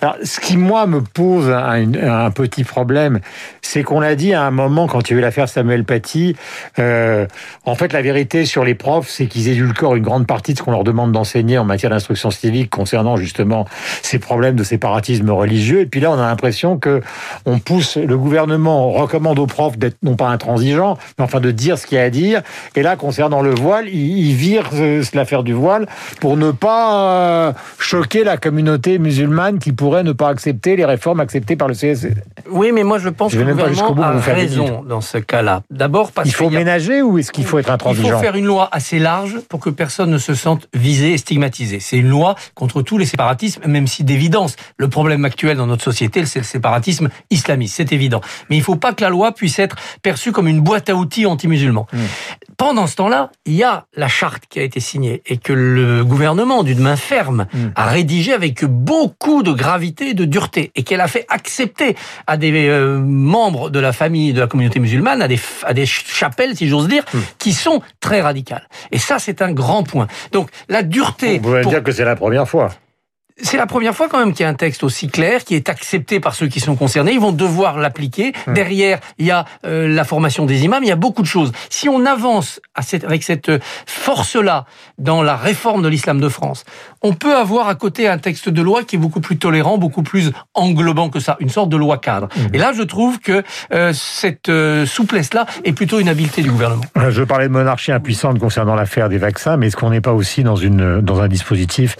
Alors, 0.00 0.16
ce 0.22 0.40
qui, 0.40 0.56
moi, 0.56 0.86
me 0.86 1.00
pose 1.00 1.50
un, 1.50 2.30
petit 2.30 2.64
problème, 2.64 3.20
c'est 3.62 3.82
qu'on 3.82 4.00
l'a 4.00 4.14
dit 4.14 4.32
à 4.32 4.42
un 4.44 4.50
moment, 4.50 4.86
quand 4.86 5.08
il 5.08 5.12
y 5.12 5.16
a 5.16 5.18
eu 5.18 5.22
l'affaire 5.22 5.48
Samuel 5.48 5.84
Paty, 5.84 6.36
euh, 6.78 7.26
en 7.64 7.74
fait, 7.74 7.92
la 7.92 8.02
vérité 8.02 8.44
sur 8.44 8.64
les 8.64 8.74
profs, 8.74 9.08
c'est 9.08 9.26
qu'ils 9.26 9.48
édulcorent 9.48 9.96
une 9.96 10.04
grande 10.04 10.26
partie 10.26 10.52
de 10.52 10.58
ce 10.58 10.62
qu'on 10.62 10.70
leur 10.70 10.84
demande 10.84 11.12
d'enseigner 11.12 11.58
en 11.58 11.64
matière 11.64 11.90
d'instruction 11.90 12.30
civique 12.30 12.70
concernant 12.70 13.16
justement 13.16 13.66
ces 14.02 14.18
problèmes 14.18 14.56
de 14.56 14.64
séparatisme 14.64 15.30
religieux. 15.30 15.80
Et 15.80 15.86
puis 15.86 16.00
là, 16.00 16.10
on 16.10 16.18
a 16.18 16.26
l'impression 16.26 16.78
que 16.78 17.02
on 17.44 17.58
pousse, 17.58 17.96
le 17.96 18.16
gouvernement 18.16 18.92
recommande 18.92 19.38
aux 19.38 19.46
profs 19.46 19.78
d'être 19.78 19.96
non 20.02 20.14
pas 20.14 20.28
intransigeants, 20.28 20.96
mais 21.18 21.24
enfin 21.24 21.40
de 21.40 21.50
dire 21.50 21.78
ce 21.78 21.86
qu'il 21.86 21.98
y 21.98 22.00
a 22.00 22.04
à 22.04 22.10
dire. 22.10 22.42
Et 22.74 22.82
là, 22.82 22.96
concernant 22.96 23.42
le 23.42 23.54
voile, 23.54 23.88
il, 23.96 24.34
vire 24.34 24.70
l'affaire 25.14 25.42
du 25.42 25.52
voile 25.52 25.86
pour 26.20 26.36
ne 26.36 26.50
pas 26.50 27.48
euh, 27.48 27.52
choquer 27.78 28.24
la 28.24 28.36
communauté 28.36 28.98
musulmane 28.98 29.58
qui 29.58 29.72
pourrait 29.72 30.02
ne 30.02 30.12
pas 30.12 30.28
accepter 30.28 30.76
les 30.76 30.84
réformes 30.84 31.20
acceptées 31.20 31.56
par 31.56 31.68
le 31.68 31.74
CSC. 31.74 32.14
Oui, 32.50 32.72
mais 32.72 32.84
moi 32.84 32.98
je 32.98 33.08
pense 33.08 33.32
je 33.32 33.38
que 33.38 33.44
le 33.44 33.54
gouvernement 33.54 34.02
a 34.02 34.20
raison 34.20 34.84
dans 34.86 35.00
ce 35.00 35.18
cas-là. 35.18 35.62
D'abord 35.70 36.12
parce 36.12 36.28
qu'il 36.28 36.36
faut 36.36 36.50
ménager 36.50 37.02
ou 37.02 37.18
est-ce 37.18 37.32
qu'il 37.32 37.44
faut 37.44 37.58
être 37.58 37.70
intransigeant 37.70 38.08
Il 38.08 38.12
faut 38.12 38.18
faire 38.18 38.36
une 38.36 38.46
loi 38.46 38.68
assez 38.72 38.98
large 38.98 39.40
pour 39.48 39.60
que 39.60 39.70
personne 39.70 40.10
ne 40.10 40.18
se 40.18 40.34
sente 40.34 40.68
visé 40.74 41.12
et 41.12 41.18
stigmatisé. 41.18 41.80
C'est 41.80 41.98
une 41.98 42.08
loi 42.08 42.34
contre 42.54 42.82
tous 42.82 42.98
les 42.98 43.06
séparatismes, 43.06 43.62
même 43.66 43.86
si 43.86 44.04
d'évidence 44.04 44.56
le 44.76 44.88
problème 44.88 45.24
actuel 45.24 45.56
dans 45.56 45.66
notre 45.66 45.84
société, 45.84 46.24
c'est 46.26 46.40
le 46.40 46.44
séparatisme 46.44 47.08
islamiste, 47.30 47.76
c'est 47.76 47.92
évident. 47.92 48.20
Mais 48.50 48.56
il 48.56 48.60
ne 48.60 48.64
faut 48.64 48.76
pas 48.76 48.92
que 48.92 49.02
la 49.02 49.10
loi 49.10 49.32
puisse 49.32 49.58
être 49.58 49.76
perçue 50.02 50.32
comme 50.32 50.48
une 50.48 50.60
boîte 50.60 50.88
à 50.90 50.94
outils 50.94 51.26
anti-musulmans. 51.26 51.86
Mmh. 51.92 51.98
Pendant 52.56 52.86
ce 52.86 52.96
temps-là, 52.96 53.30
il 53.44 53.54
y 53.54 53.64
a 53.64 53.85
la 53.94 54.08
charte 54.08 54.44
qui 54.48 54.58
a 54.58 54.62
été 54.62 54.80
signée 54.80 55.22
et 55.26 55.38
que 55.38 55.52
le 55.52 56.04
gouvernement, 56.04 56.62
d'une 56.62 56.80
main 56.80 56.96
ferme, 56.96 57.46
mm. 57.52 57.66
a 57.74 57.86
rédigé 57.86 58.32
avec 58.32 58.64
beaucoup 58.64 59.42
de 59.42 59.52
gravité 59.52 60.10
et 60.10 60.14
de 60.14 60.24
dureté 60.24 60.72
et 60.74 60.82
qu'elle 60.82 61.00
a 61.00 61.08
fait 61.08 61.26
accepter 61.28 61.96
à 62.26 62.36
des 62.36 62.68
euh, 62.68 62.98
membres 62.98 63.70
de 63.70 63.78
la 63.78 63.92
famille 63.92 64.32
de 64.32 64.40
la 64.40 64.46
communauté 64.46 64.80
musulmane, 64.80 65.22
à 65.22 65.28
des, 65.28 65.40
à 65.64 65.74
des 65.74 65.86
chapelles, 65.86 66.56
si 66.56 66.68
j'ose 66.68 66.88
dire, 66.88 67.04
mm. 67.12 67.18
qui 67.38 67.52
sont 67.52 67.80
très 68.00 68.20
radicales. 68.20 68.68
Et 68.92 68.98
ça, 68.98 69.18
c'est 69.18 69.42
un 69.42 69.52
grand 69.52 69.82
point. 69.82 70.06
Donc, 70.32 70.50
la 70.68 70.82
dureté... 70.82 71.38
Vous 71.38 71.44
pouvez 71.44 71.64
dire 71.64 71.82
que 71.82 71.92
c'est 71.92 72.04
la 72.04 72.16
première 72.16 72.48
fois 72.48 72.70
c'est 73.42 73.58
la 73.58 73.66
première 73.66 73.94
fois 73.94 74.08
quand 74.08 74.18
même 74.18 74.32
qu'il 74.32 74.44
y 74.44 74.46
a 74.46 74.48
un 74.48 74.54
texte 74.54 74.82
aussi 74.82 75.08
clair 75.08 75.44
qui 75.44 75.54
est 75.54 75.68
accepté 75.68 76.20
par 76.20 76.34
ceux 76.34 76.46
qui 76.48 76.60
sont 76.60 76.74
concernés. 76.74 77.12
Ils 77.12 77.20
vont 77.20 77.32
devoir 77.32 77.78
l'appliquer. 77.78 78.32
Hum. 78.46 78.54
Derrière, 78.54 78.98
il 79.18 79.26
y 79.26 79.30
a 79.30 79.44
euh, 79.66 79.88
la 79.88 80.04
formation 80.04 80.46
des 80.46 80.64
imams. 80.64 80.82
Il 80.82 80.88
y 80.88 80.92
a 80.92 80.96
beaucoup 80.96 81.20
de 81.20 81.26
choses. 81.26 81.52
Si 81.68 81.88
on 81.88 82.06
avance 82.06 82.60
avec 82.74 83.22
cette 83.22 83.50
force-là 83.86 84.64
dans 84.98 85.22
la 85.22 85.36
réforme 85.36 85.82
de 85.82 85.88
l'islam 85.88 86.18
de 86.18 86.28
France, 86.28 86.64
on 87.02 87.12
peut 87.12 87.36
avoir 87.36 87.68
à 87.68 87.74
côté 87.74 88.08
un 88.08 88.18
texte 88.18 88.48
de 88.48 88.62
loi 88.62 88.84
qui 88.84 88.96
est 88.96 88.98
beaucoup 88.98 89.20
plus 89.20 89.36
tolérant, 89.36 89.76
beaucoup 89.76 90.02
plus 90.02 90.32
englobant 90.54 91.10
que 91.10 91.20
ça, 91.20 91.36
une 91.40 91.50
sorte 91.50 91.68
de 91.68 91.76
loi 91.76 91.98
cadre. 91.98 92.28
Hum. 92.38 92.48
Et 92.54 92.58
là, 92.58 92.72
je 92.72 92.82
trouve 92.82 93.20
que 93.20 93.42
euh, 93.72 93.92
cette 93.92 94.48
euh, 94.48 94.86
souplesse-là 94.86 95.44
est 95.64 95.72
plutôt 95.72 96.00
une 96.00 96.08
habileté 96.08 96.40
du 96.40 96.50
gouvernement. 96.50 96.84
Je 97.10 97.22
parlais 97.22 97.48
de 97.48 97.52
monarchie 97.52 97.92
impuissante 97.92 98.38
concernant 98.38 98.74
l'affaire 98.74 99.10
des 99.10 99.18
vaccins, 99.18 99.58
mais 99.58 99.66
est-ce 99.66 99.76
qu'on 99.76 99.90
n'est 99.90 100.00
pas 100.00 100.14
aussi 100.14 100.42
dans 100.42 100.56
une 100.56 101.00
dans 101.00 101.20
un 101.20 101.28
dispositif 101.28 101.96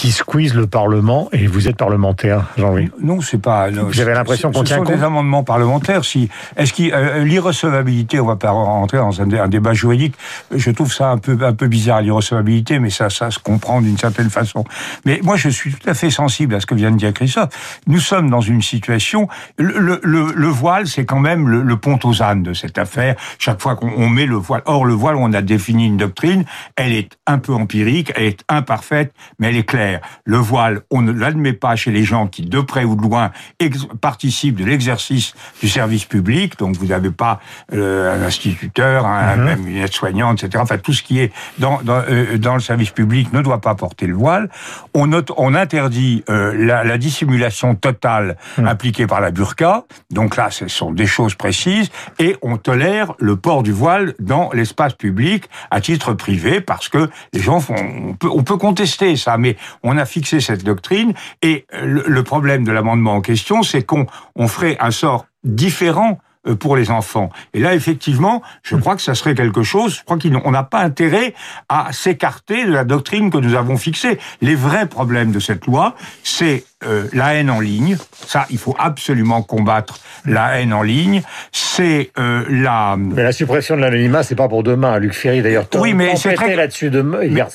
qui 0.00 0.12
squeeze 0.12 0.54
le 0.54 0.66
Parlement 0.66 1.28
et 1.30 1.46
vous 1.46 1.68
êtes 1.68 1.76
parlementaire, 1.76 2.46
Jean-Louis. 2.56 2.88
Non, 3.02 3.20
c'est 3.20 3.36
pas. 3.36 3.68
J'avais 3.90 4.14
l'impression 4.14 4.50
qu'on 4.50 4.64
tient 4.64 4.78
compte. 4.78 4.86
Ce 4.86 4.92
sont 4.94 4.98
des 4.98 5.04
amendements 5.04 5.44
parlementaires. 5.44 6.06
Si 6.06 6.30
est-ce 6.56 6.72
qu'il 6.72 6.90
euh, 6.94 7.22
l'irrecevabilité, 7.22 8.18
on 8.18 8.24
va 8.24 8.36
pas 8.36 8.50
rentrer 8.50 8.96
dans 8.96 9.20
un, 9.20 9.48
débat 9.48 9.74
juridique. 9.74 10.14
Je 10.56 10.70
trouve 10.70 10.90
ça 10.90 11.10
un 11.10 11.18
peu 11.18 11.36
un 11.42 11.52
peu 11.52 11.66
bizarre 11.66 12.00
l'irrecevabilité, 12.00 12.78
mais 12.78 12.88
ça 12.88 13.10
ça 13.10 13.30
se 13.30 13.38
comprend 13.38 13.82
d'une 13.82 13.98
certaine 13.98 14.30
façon. 14.30 14.64
Mais 15.04 15.20
moi, 15.22 15.36
je 15.36 15.50
suis 15.50 15.70
tout 15.74 15.90
à 15.90 15.92
fait 15.92 16.08
sensible 16.08 16.54
à 16.54 16.60
ce 16.60 16.66
que 16.66 16.74
vient 16.74 16.92
de 16.92 16.96
dire 16.96 17.12
Christophe. 17.12 17.80
Nous 17.86 18.00
sommes 18.00 18.30
dans 18.30 18.40
une 18.40 18.62
situation. 18.62 19.28
Le, 19.58 20.00
le, 20.02 20.32
le 20.34 20.48
voile, 20.48 20.86
c'est 20.86 21.04
quand 21.04 21.20
même 21.20 21.46
le, 21.46 21.60
le, 21.60 21.76
pont 21.76 21.98
aux 22.04 22.22
ânes 22.22 22.42
de 22.42 22.54
cette 22.54 22.78
affaire. 22.78 23.16
Chaque 23.38 23.60
fois 23.60 23.76
qu'on 23.76 24.08
met 24.08 24.24
le 24.24 24.36
voile, 24.36 24.62
or 24.64 24.86
le 24.86 24.94
voile, 24.94 25.16
on 25.16 25.34
a 25.34 25.42
défini 25.42 25.88
une 25.88 25.98
doctrine. 25.98 26.46
Elle 26.76 26.94
est 26.94 27.18
un 27.26 27.36
peu 27.36 27.52
empirique, 27.52 28.14
elle 28.16 28.24
est 28.24 28.44
imparfaite, 28.48 29.12
mais 29.38 29.48
elle 29.48 29.56
est 29.58 29.64
claire. 29.64 29.89
Le 30.24 30.36
voile, 30.36 30.82
on 30.90 31.02
ne 31.02 31.12
l'admet 31.12 31.52
pas 31.52 31.76
chez 31.76 31.90
les 31.90 32.04
gens 32.04 32.26
qui, 32.26 32.42
de 32.42 32.60
près 32.60 32.84
ou 32.84 32.96
de 32.96 33.02
loin, 33.02 33.30
participent 34.00 34.56
de 34.56 34.64
l'exercice 34.64 35.34
du 35.60 35.68
service 35.68 36.04
public. 36.04 36.58
Donc, 36.58 36.76
vous 36.76 36.86
n'avez 36.86 37.10
pas 37.10 37.40
euh, 37.72 38.16
un 38.16 38.26
instituteur, 38.26 39.06
un, 39.06 39.36
mhm. 39.36 39.44
même 39.44 39.68
une 39.68 39.78
aide-soignante, 39.78 40.42
etc. 40.42 40.62
Enfin, 40.62 40.78
tout 40.78 40.92
ce 40.92 41.02
qui 41.02 41.20
est 41.20 41.32
dans, 41.58 41.80
dans, 41.82 42.02
euh, 42.08 42.38
dans, 42.38 42.54
le 42.54 42.60
service 42.60 42.90
public 42.90 43.32
ne 43.32 43.42
doit 43.42 43.60
pas 43.60 43.74
porter 43.74 44.06
le 44.06 44.14
voile. 44.14 44.48
On, 44.94 45.06
note, 45.06 45.32
on 45.36 45.54
interdit 45.54 46.24
euh, 46.28 46.54
la, 46.56 46.84
la, 46.84 46.98
dissimulation 46.98 47.74
totale 47.74 48.36
mhm. 48.58 48.66
appliquée 48.66 49.06
par 49.06 49.20
la 49.20 49.30
burqa. 49.30 49.84
Donc 50.10 50.36
là, 50.36 50.50
ce 50.50 50.68
sont 50.68 50.92
des 50.92 51.06
choses 51.06 51.34
précises. 51.34 51.90
Et 52.18 52.36
on 52.42 52.56
tolère 52.56 53.14
le 53.18 53.36
port 53.36 53.62
du 53.62 53.72
voile 53.72 54.14
dans 54.18 54.50
l'espace 54.52 54.94
public 54.94 55.48
à 55.70 55.80
titre 55.80 56.12
privé 56.14 56.60
parce 56.60 56.88
que 56.88 57.10
les 57.32 57.40
gens 57.40 57.60
font... 57.60 57.74
On 58.10 58.14
peut, 58.14 58.28
on 58.30 58.42
peut 58.42 58.56
contester 58.56 59.16
ça, 59.16 59.38
mais 59.38 59.56
on 59.82 59.96
a 59.96 60.04
fixé 60.04 60.40
cette 60.40 60.64
doctrine, 60.64 61.14
et 61.42 61.66
le, 61.82 62.22
problème 62.22 62.64
de 62.64 62.72
l'amendement 62.72 63.14
en 63.14 63.20
question, 63.20 63.62
c'est 63.62 63.82
qu'on 63.82 64.06
on 64.36 64.48
ferait 64.48 64.76
un 64.80 64.90
sort 64.90 65.26
différent 65.44 66.18
pour 66.58 66.76
les 66.76 66.90
enfants. 66.90 67.30
Et 67.54 67.60
là, 67.60 67.74
effectivement, 67.74 68.42
je 68.62 68.76
crois 68.76 68.96
que 68.96 69.02
ça 69.02 69.14
serait 69.14 69.34
quelque 69.34 69.62
chose, 69.62 69.96
je 69.96 70.04
crois 70.04 70.18
qu'on 70.18 70.50
n'a 70.50 70.62
pas 70.62 70.80
intérêt 70.80 71.34
à 71.68 71.92
s'écarter 71.92 72.64
de 72.64 72.72
la 72.72 72.84
doctrine 72.84 73.30
que 73.30 73.38
nous 73.38 73.54
avons 73.54 73.76
fixée. 73.76 74.18
Les 74.40 74.54
vrais 74.54 74.86
problèmes 74.86 75.32
de 75.32 75.40
cette 75.40 75.66
loi, 75.66 75.94
c'est 76.22 76.64
euh, 76.82 77.08
la 77.12 77.34
haine 77.34 77.50
en 77.50 77.60
ligne. 77.60 77.98
Ça, 78.26 78.46
il 78.48 78.56
faut 78.56 78.74
absolument 78.78 79.42
combattre 79.42 80.00
la 80.24 80.58
haine 80.58 80.72
en 80.72 80.82
ligne. 80.82 81.22
C'est 81.52 82.10
euh, 82.18 82.44
la. 82.48 82.96
Mais 82.98 83.22
la 83.22 83.32
suppression 83.32 83.76
de 83.76 83.82
l'anonymat, 83.82 84.22
c'est 84.22 84.34
pas 84.34 84.48
pour 84.48 84.62
demain. 84.62 84.98
Luc 84.98 85.12
Ferry, 85.12 85.42
d'ailleurs, 85.42 85.66
oui, 85.74 85.92
mais 85.92 86.16
c'est 86.16 86.32
très 86.32 86.56
là-dessus 86.56 86.88
de 86.88 87.04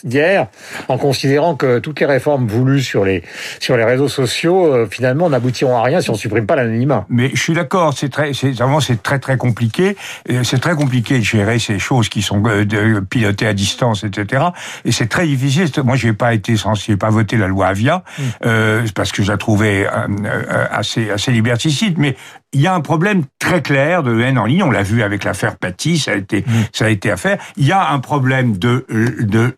hier, 0.03 0.47
en 0.87 0.99
considérant 0.99 1.55
que 1.55 1.79
toutes 1.79 1.99
les 1.99 2.05
réformes 2.05 2.45
voulues 2.45 2.81
sur 2.81 3.03
les 3.03 3.23
sur 3.59 3.77
les 3.77 3.83
réseaux 3.83 4.09
sociaux, 4.09 4.71
euh, 4.71 4.87
finalement, 4.89 5.27
n'aboutiront 5.27 5.75
à 5.75 5.81
rien 5.81 6.01
si 6.01 6.11
on 6.11 6.15
supprime 6.15 6.45
pas 6.45 6.55
l'anonymat. 6.55 7.05
Mais 7.09 7.31
je 7.33 7.41
suis 7.41 7.53
d'accord. 7.53 7.95
C'est 7.97 8.09
très, 8.09 8.33
c'est 8.33 8.53
c'est 8.79 9.01
très 9.01 9.19
très 9.19 9.37
compliqué. 9.37 9.95
C'est 10.43 10.59
très 10.59 10.75
compliqué 10.75 11.19
de 11.19 11.23
gérer 11.23 11.59
ces 11.59 11.79
choses 11.79 12.09
qui 12.09 12.21
sont 12.21 12.43
euh, 12.45 12.65
de, 12.65 12.99
pilotées 12.99 13.47
à 13.47 13.53
distance, 13.53 14.03
etc. 14.03 14.45
Et 14.83 14.91
c'est 14.91 15.07
très 15.07 15.27
difficile. 15.27 15.69
Moi, 15.83 15.95
j'ai 15.95 16.13
pas 16.13 16.33
été 16.33 16.57
censé, 16.57 16.97
pas 16.97 17.09
voté 17.09 17.37
la 17.37 17.47
loi 17.47 17.67
Avia 17.67 18.03
mm. 18.17 18.23
euh, 18.45 18.87
parce 18.95 19.11
que 19.11 19.23
je 19.23 19.31
la 19.31 19.37
trouvais 19.37 19.87
euh, 19.87 20.07
euh, 20.25 20.67
assez, 20.71 21.09
assez 21.09 21.31
liberticide, 21.31 21.97
mais 21.97 22.15
il 22.53 22.61
y 22.61 22.67
a 22.67 22.73
un 22.73 22.81
problème 22.81 23.23
très 23.39 23.61
clair 23.61 24.01
de 24.01 24.17
haine 24.21 24.37
en 24.37 24.45
ligne. 24.45 24.63
On 24.63 24.71
l'a 24.71 24.83
vu 24.83 25.03
avec 25.03 25.23
l'affaire 25.23 25.57
Paty, 25.57 25.97
ça 25.99 26.11
a 26.11 26.15
été, 26.15 26.41
mm. 26.41 26.51
ça 26.71 26.85
a 26.85 26.89
été 26.89 27.11
affaire. 27.11 27.37
Il 27.57 27.65
y 27.65 27.71
a 27.71 27.91
un 27.91 27.99
problème 27.99 28.57
de, 28.57 28.85
de, 28.89 29.55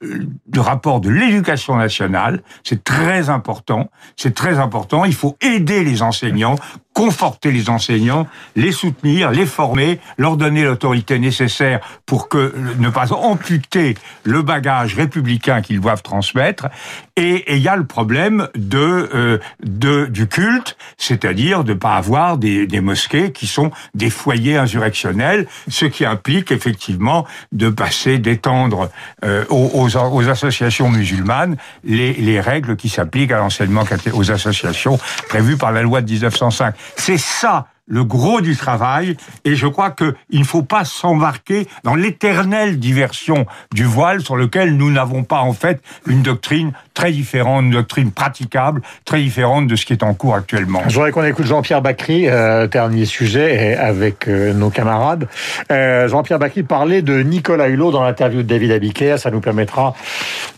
de 0.48 0.60
rapport 0.60 1.00
de 1.00 1.10
l'éducation 1.10 1.76
nationale. 1.76 2.42
C'est 2.64 2.84
très 2.84 3.30
important. 3.30 3.90
C'est 4.16 4.34
très 4.34 4.58
important. 4.58 5.06
Il 5.06 5.14
faut 5.14 5.38
aider 5.42 5.84
les 5.84 6.02
enseignants, 6.02 6.56
conforter 6.98 7.52
les 7.52 7.70
enseignants, 7.70 8.26
les 8.56 8.72
soutenir, 8.72 9.30
les 9.30 9.46
former, 9.46 10.00
leur 10.18 10.36
donner 10.36 10.64
l'autorité 10.64 11.20
nécessaire 11.20 11.80
pour 12.08 12.28
que 12.28 12.56
ne 12.80 12.90
pas 12.90 13.14
amputer 13.14 13.94
le 14.24 14.42
bagage 14.42 14.96
républicain 14.96 15.62
qu'ils 15.62 15.80
doivent 15.80 16.02
transmettre. 16.02 16.70
Et 17.16 17.56
il 17.56 17.62
y 17.62 17.68
a 17.68 17.76
le 17.76 17.86
problème 17.86 18.48
de, 18.56 19.10
euh, 19.14 19.38
de 19.62 20.08
du 20.08 20.28
culte, 20.28 20.76
c'est-à-dire 20.98 21.64
de 21.64 21.76
pas 21.76 21.98
avoir 21.98 22.40
des, 22.40 22.66
des 22.66 22.82
mosquées 22.82 23.32
qui 23.32 23.46
sont 23.46 23.70
des 23.94 24.10
foyers 24.10 24.58
insurrectionnels, 24.58 25.46
ce 25.68 25.86
qui 25.86 26.04
implique 26.04 26.52
effectivement 26.52 27.28
de 27.52 27.70
passer, 27.70 28.18
d'étendre 28.18 28.90
euh, 29.24 29.46
aux, 29.50 29.88
aux, 29.96 30.30
associations 30.30 30.90
musulmanes 30.90 31.58
les, 31.84 32.14
les 32.14 32.40
règles 32.40 32.76
qui 32.76 32.90
s'appliquent 32.90 33.34
à 33.34 33.38
l'enseignement 33.38 33.84
aux 34.14 34.32
associations 34.32 34.98
prévues 35.30 35.58
par 35.58 35.72
la 35.72 35.84
loi 35.84 36.02
de 36.02 36.12
1905. 36.12 36.74
C'est 36.96 37.18
ça 37.18 37.68
le 37.88 38.04
gros 38.04 38.42
du 38.42 38.56
travail, 38.56 39.18
et 39.46 39.56
je 39.56 39.68
crois 39.68 39.92
qu'il 39.92 40.40
ne 40.40 40.44
faut 40.44 40.64
pas 40.64 40.86
s'embarquer 40.86 41.68
dans 41.84 41.96
l'éternelle 41.96 42.80
diversion 42.80 43.46
du 43.74 43.86
voile 43.86 44.22
sur 44.22 44.36
lequel 44.36 44.76
nous 44.76 44.92
n'avons 44.92 45.24
pas 45.24 45.40
en 45.40 45.54
fait 45.54 45.82
une 46.06 46.22
doctrine 46.22 46.72
très 46.94 47.12
différente, 47.12 47.64
une 47.64 47.72
doctrine 47.72 48.12
praticable, 48.12 48.82
très 49.06 49.22
différente 49.22 49.68
de 49.68 49.76
ce 49.76 49.86
qui 49.86 49.94
est 49.94 50.04
en 50.04 50.14
cours 50.14 50.36
actuellement. 50.36 50.82
Je 50.88 50.96
voudrais 50.96 51.12
qu'on 51.12 51.24
écoute 51.24 51.46
Jean-Pierre 51.46 51.82
Bacry, 51.82 52.28
euh, 52.28 52.68
dernier 52.68 53.06
sujet, 53.06 53.76
avec 53.76 54.28
euh, 54.28 54.54
nos 54.54 54.70
camarades. 54.70 55.28
Euh, 55.72 56.08
Jean-Pierre 56.08 56.40
Bacry 56.40 56.64
parlait 56.64 57.02
de 57.02 57.22
Nicolas 57.22 57.70
Hulot 57.70 57.92
dans 57.92 58.04
l'interview 58.04 58.44
de 58.44 58.48
David 58.48 58.72
Abiker, 58.72 59.18
ça 59.18 59.32
nous 59.32 59.42
permettra 59.42 59.96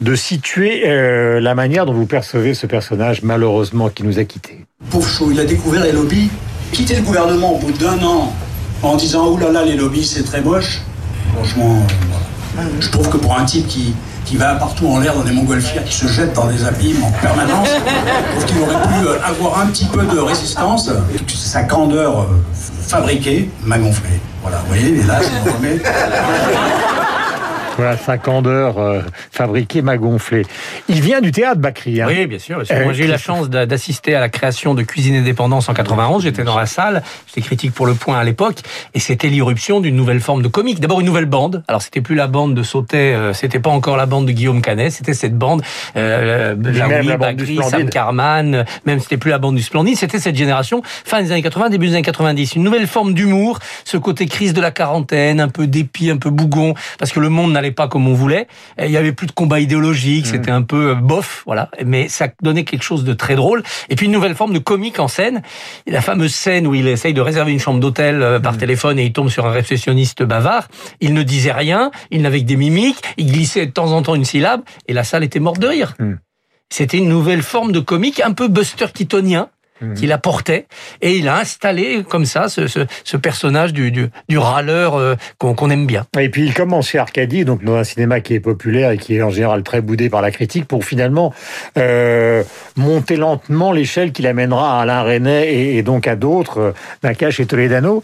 de 0.01 0.15
situer 0.15 0.83
euh, 0.85 1.39
la 1.39 1.55
manière 1.55 1.85
dont 1.85 1.93
vous 1.93 2.05
percevez 2.05 2.53
ce 2.53 2.65
personnage 2.65 3.21
malheureusement 3.23 3.89
qui 3.89 4.03
nous 4.03 4.19
a 4.19 4.23
quittés. 4.23 4.65
Pauvre 4.89 5.07
chaud, 5.07 5.29
il 5.31 5.39
a 5.39 5.45
découvert 5.45 5.83
les 5.83 5.91
lobbies 5.91 6.29
quitter 6.71 6.95
le 6.95 7.01
gouvernement 7.01 7.53
au 7.53 7.57
bout 7.57 7.71
d'un 7.71 8.01
an 8.03 8.33
en 8.81 8.95
disant 8.95 9.25
oh 9.27 9.37
là 9.37 9.51
là 9.51 9.63
les 9.63 9.75
lobbies 9.75 10.05
c'est 10.05 10.23
très 10.23 10.41
moche, 10.41 10.81
franchement, 11.35 11.77
euh, 12.57 12.61
je 12.79 12.89
trouve 12.89 13.09
que 13.09 13.17
pour 13.17 13.37
un 13.37 13.45
type 13.45 13.67
qui, 13.67 13.93
qui 14.25 14.37
va 14.37 14.55
partout 14.55 14.87
en 14.87 14.99
l'air 14.99 15.15
dans 15.15 15.23
des 15.23 15.31
montgolfières, 15.31 15.83
qui 15.83 15.93
se 15.93 16.07
jette 16.07 16.33
dans 16.33 16.47
des 16.47 16.63
abîmes 16.63 17.03
en 17.03 17.11
permanence, 17.11 17.67
je 17.67 18.31
trouve 18.31 18.45
qu'il 18.45 18.61
aurait 18.61 18.87
pu 18.87 19.07
euh, 19.07 19.17
avoir 19.23 19.59
un 19.61 19.67
petit 19.67 19.85
peu 19.85 20.03
de 20.03 20.19
résistance. 20.19 20.89
Sa 21.27 21.63
candeur 21.63 22.19
euh, 22.21 22.25
fabriquée 22.87 23.49
m'a 23.63 23.77
gonflé. 23.77 24.19
Voilà, 24.41 24.57
vous 24.59 24.67
voyez, 24.67 24.91
mais 24.91 25.03
là, 25.03 25.19
ça 25.21 25.31
me 25.45 25.51
remet. 25.51 25.81
Voilà, 27.79 27.95
50 27.95 28.45
heures 28.45 28.77
euh, 28.77 28.99
fabriqué 29.31 29.81
m'a 29.81 29.95
gonflé. 29.95 30.45
Il 30.89 30.99
vient 30.99 31.21
du 31.21 31.31
théâtre, 31.31 31.61
Bakri. 31.61 32.01
Hein. 32.01 32.07
Oui, 32.09 32.27
bien 32.27 32.37
sûr. 32.37 32.61
Euh, 32.69 32.83
Moi, 32.83 32.91
j'ai 32.91 33.05
eu 33.05 33.07
la 33.07 33.17
chance 33.17 33.49
d'assister 33.49 34.15
à 34.15 34.19
la 34.19 34.27
création 34.27 34.73
de 34.73 34.83
Cuisine 34.83 35.15
et 35.15 35.21
Dépendance 35.21 35.69
en 35.69 35.73
91. 35.73 36.23
J'étais 36.23 36.43
dans 36.43 36.57
la 36.57 36.65
salle, 36.65 37.03
j'étais 37.27 37.39
critique 37.39 37.73
pour 37.73 37.85
Le 37.85 37.93
Point 37.93 38.19
à 38.19 38.25
l'époque, 38.25 38.57
et 38.93 38.99
c'était 38.99 39.29
l'irruption 39.29 39.79
d'une 39.79 39.95
nouvelle 39.95 40.19
forme 40.19 40.41
de 40.41 40.49
comique. 40.49 40.81
D'abord, 40.81 40.99
une 40.99 41.05
nouvelle 41.05 41.23
bande. 41.23 41.63
Alors, 41.69 41.81
c'était 41.81 42.01
plus 42.01 42.15
la 42.15 42.27
bande 42.27 42.53
de 42.53 42.63
Sautet, 42.63 43.13
euh, 43.13 43.31
c'était 43.31 43.61
pas 43.61 43.69
encore 43.69 43.95
la 43.95 44.05
bande 44.05 44.25
de 44.25 44.33
Guillaume 44.33 44.61
Canet, 44.61 44.91
c'était 44.91 45.13
cette 45.13 45.37
bande, 45.37 45.61
euh, 45.95 46.57
Jaoui, 46.73 47.15
Bakri, 47.15 47.59
Sam 47.63 47.89
Carman, 47.89 48.65
même 48.85 48.99
c'était 48.99 49.15
plus 49.15 49.31
la 49.31 49.37
bande 49.37 49.55
du 49.55 49.61
Splendide, 49.61 49.95
c'était 49.95 50.19
cette 50.19 50.35
génération, 50.35 50.81
fin 50.83 51.21
des 51.21 51.31
années 51.31 51.43
80, 51.43 51.69
début 51.69 51.87
des 51.87 51.93
années 51.93 52.01
90. 52.01 52.55
Une 52.55 52.63
nouvelle 52.63 52.87
forme 52.87 53.13
d'humour, 53.13 53.59
ce 53.85 53.95
côté 53.95 54.25
crise 54.25 54.51
de 54.51 54.59
la 54.59 54.71
quarantaine, 54.71 55.39
un 55.39 55.47
peu 55.47 55.65
dépit, 55.65 56.11
un 56.11 56.17
peu 56.17 56.29
bougon, 56.29 56.73
parce 56.97 57.13
que 57.13 57.21
le 57.21 57.29
monde 57.29 57.53
n'allait 57.53 57.68
pas 57.71 57.87
comme 57.87 58.07
on 58.07 58.13
voulait. 58.13 58.47
Il 58.81 58.91
y 58.91 58.97
avait 58.97 59.11
plus 59.11 59.27
de 59.27 59.31
combat 59.31 59.59
idéologique, 59.59 60.25
mm. 60.25 60.29
c'était 60.29 60.51
un 60.51 60.61
peu 60.61 60.91
euh, 60.91 60.95
bof, 60.95 61.43
voilà. 61.45 61.69
Mais 61.85 62.07
ça 62.07 62.27
donnait 62.41 62.63
quelque 62.63 62.83
chose 62.83 63.03
de 63.03 63.13
très 63.13 63.35
drôle. 63.35 63.63
Et 63.89 63.95
puis 63.95 64.05
une 64.05 64.11
nouvelle 64.11 64.35
forme 64.35 64.53
de 64.53 64.59
comique 64.59 64.99
en 64.99 65.07
scène. 65.07 65.41
la 65.87 66.01
fameuse 66.01 66.33
scène 66.33 66.67
où 66.67 66.75
il 66.75 66.87
essaye 66.87 67.13
de 67.13 67.21
réserver 67.21 67.51
une 67.51 67.59
chambre 67.59 67.79
d'hôtel 67.79 68.21
euh, 68.21 68.39
par 68.39 68.53
mm. 68.53 68.57
téléphone 68.57 68.99
et 68.99 69.05
il 69.05 69.13
tombe 69.13 69.29
sur 69.29 69.45
un 69.45 69.51
réceptionniste 69.51 70.23
bavard. 70.23 70.67
Il 71.01 71.13
ne 71.13 71.23
disait 71.23 71.51
rien, 71.51 71.91
il 72.11 72.21
n'avait 72.21 72.41
que 72.41 72.45
des 72.45 72.57
mimiques, 72.57 73.01
il 73.17 73.31
glissait 73.31 73.65
de 73.65 73.71
temps 73.71 73.91
en 73.91 74.01
temps 74.01 74.15
une 74.15 74.25
syllabe 74.25 74.61
et 74.87 74.93
la 74.93 75.03
salle 75.03 75.23
était 75.23 75.39
morte 75.39 75.59
de 75.59 75.67
rire. 75.67 75.95
Mm. 75.99 76.15
C'était 76.71 76.99
une 76.99 77.09
nouvelle 77.09 77.41
forme 77.41 77.71
de 77.71 77.79
comique, 77.79 78.19
un 78.19 78.33
peu 78.33 78.47
Buster 78.47 78.85
Keatonien, 78.93 79.49
Mhm. 79.81 79.93
qu'il 79.93 80.11
apportait 80.11 80.67
et 81.01 81.15
il 81.17 81.27
a 81.29 81.37
installé 81.37 82.03
comme 82.07 82.25
ça 82.25 82.49
ce, 82.49 82.67
ce, 82.67 82.79
ce 83.05 83.17
personnage 83.17 83.71
du, 83.71 83.91
du, 83.91 84.09
du 84.27 84.37
râleur 84.37 84.95
euh, 84.95 85.15
qu'on 85.37 85.69
aime 85.69 85.85
bien. 85.85 86.05
Et 86.19 86.29
puis 86.29 86.45
il 86.45 86.53
commence 86.53 86.89
chez 86.89 86.97
Arcadie, 86.97 87.45
donc 87.45 87.63
dans 87.63 87.75
un 87.75 87.85
cinéma 87.85 88.19
qui 88.19 88.33
est 88.33 88.39
populaire 88.41 88.91
et 88.91 88.97
qui 88.97 89.15
est 89.15 89.21
en 89.21 89.29
général 89.29 89.63
très 89.63 89.81
boudé 89.81 90.09
par 90.09 90.21
la 90.21 90.31
critique, 90.31 90.65
pour 90.65 90.83
finalement 90.83 91.33
euh, 91.77 92.43
monter 92.75 93.15
lentement 93.15 93.71
l'échelle 93.71 94.11
qui 94.11 94.21
l'amènera 94.21 94.79
à 94.79 94.81
Alain 94.81 95.03
René 95.03 95.47
et, 95.49 95.77
et 95.77 95.83
donc 95.83 96.07
à 96.07 96.15
d'autres, 96.15 96.59
euh, 96.59 96.71
Nakache 97.03 97.39
et 97.39 97.45
Toledano. 97.45 98.01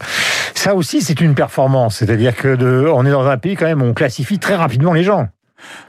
Ça 0.54 0.74
aussi 0.74 1.02
c'est 1.02 1.20
une 1.20 1.34
performance, 1.34 1.96
c'est-à-dire 1.98 2.34
que 2.34 2.56
de, 2.56 2.88
on 2.92 3.04
est 3.04 3.10
dans 3.10 3.26
un 3.26 3.36
pays 3.36 3.54
quand 3.56 3.66
même 3.66 3.82
où 3.82 3.86
on 3.86 3.94
classifie 3.94 4.38
très 4.38 4.54
rapidement 4.54 4.94
les 4.94 5.04
gens. 5.04 5.28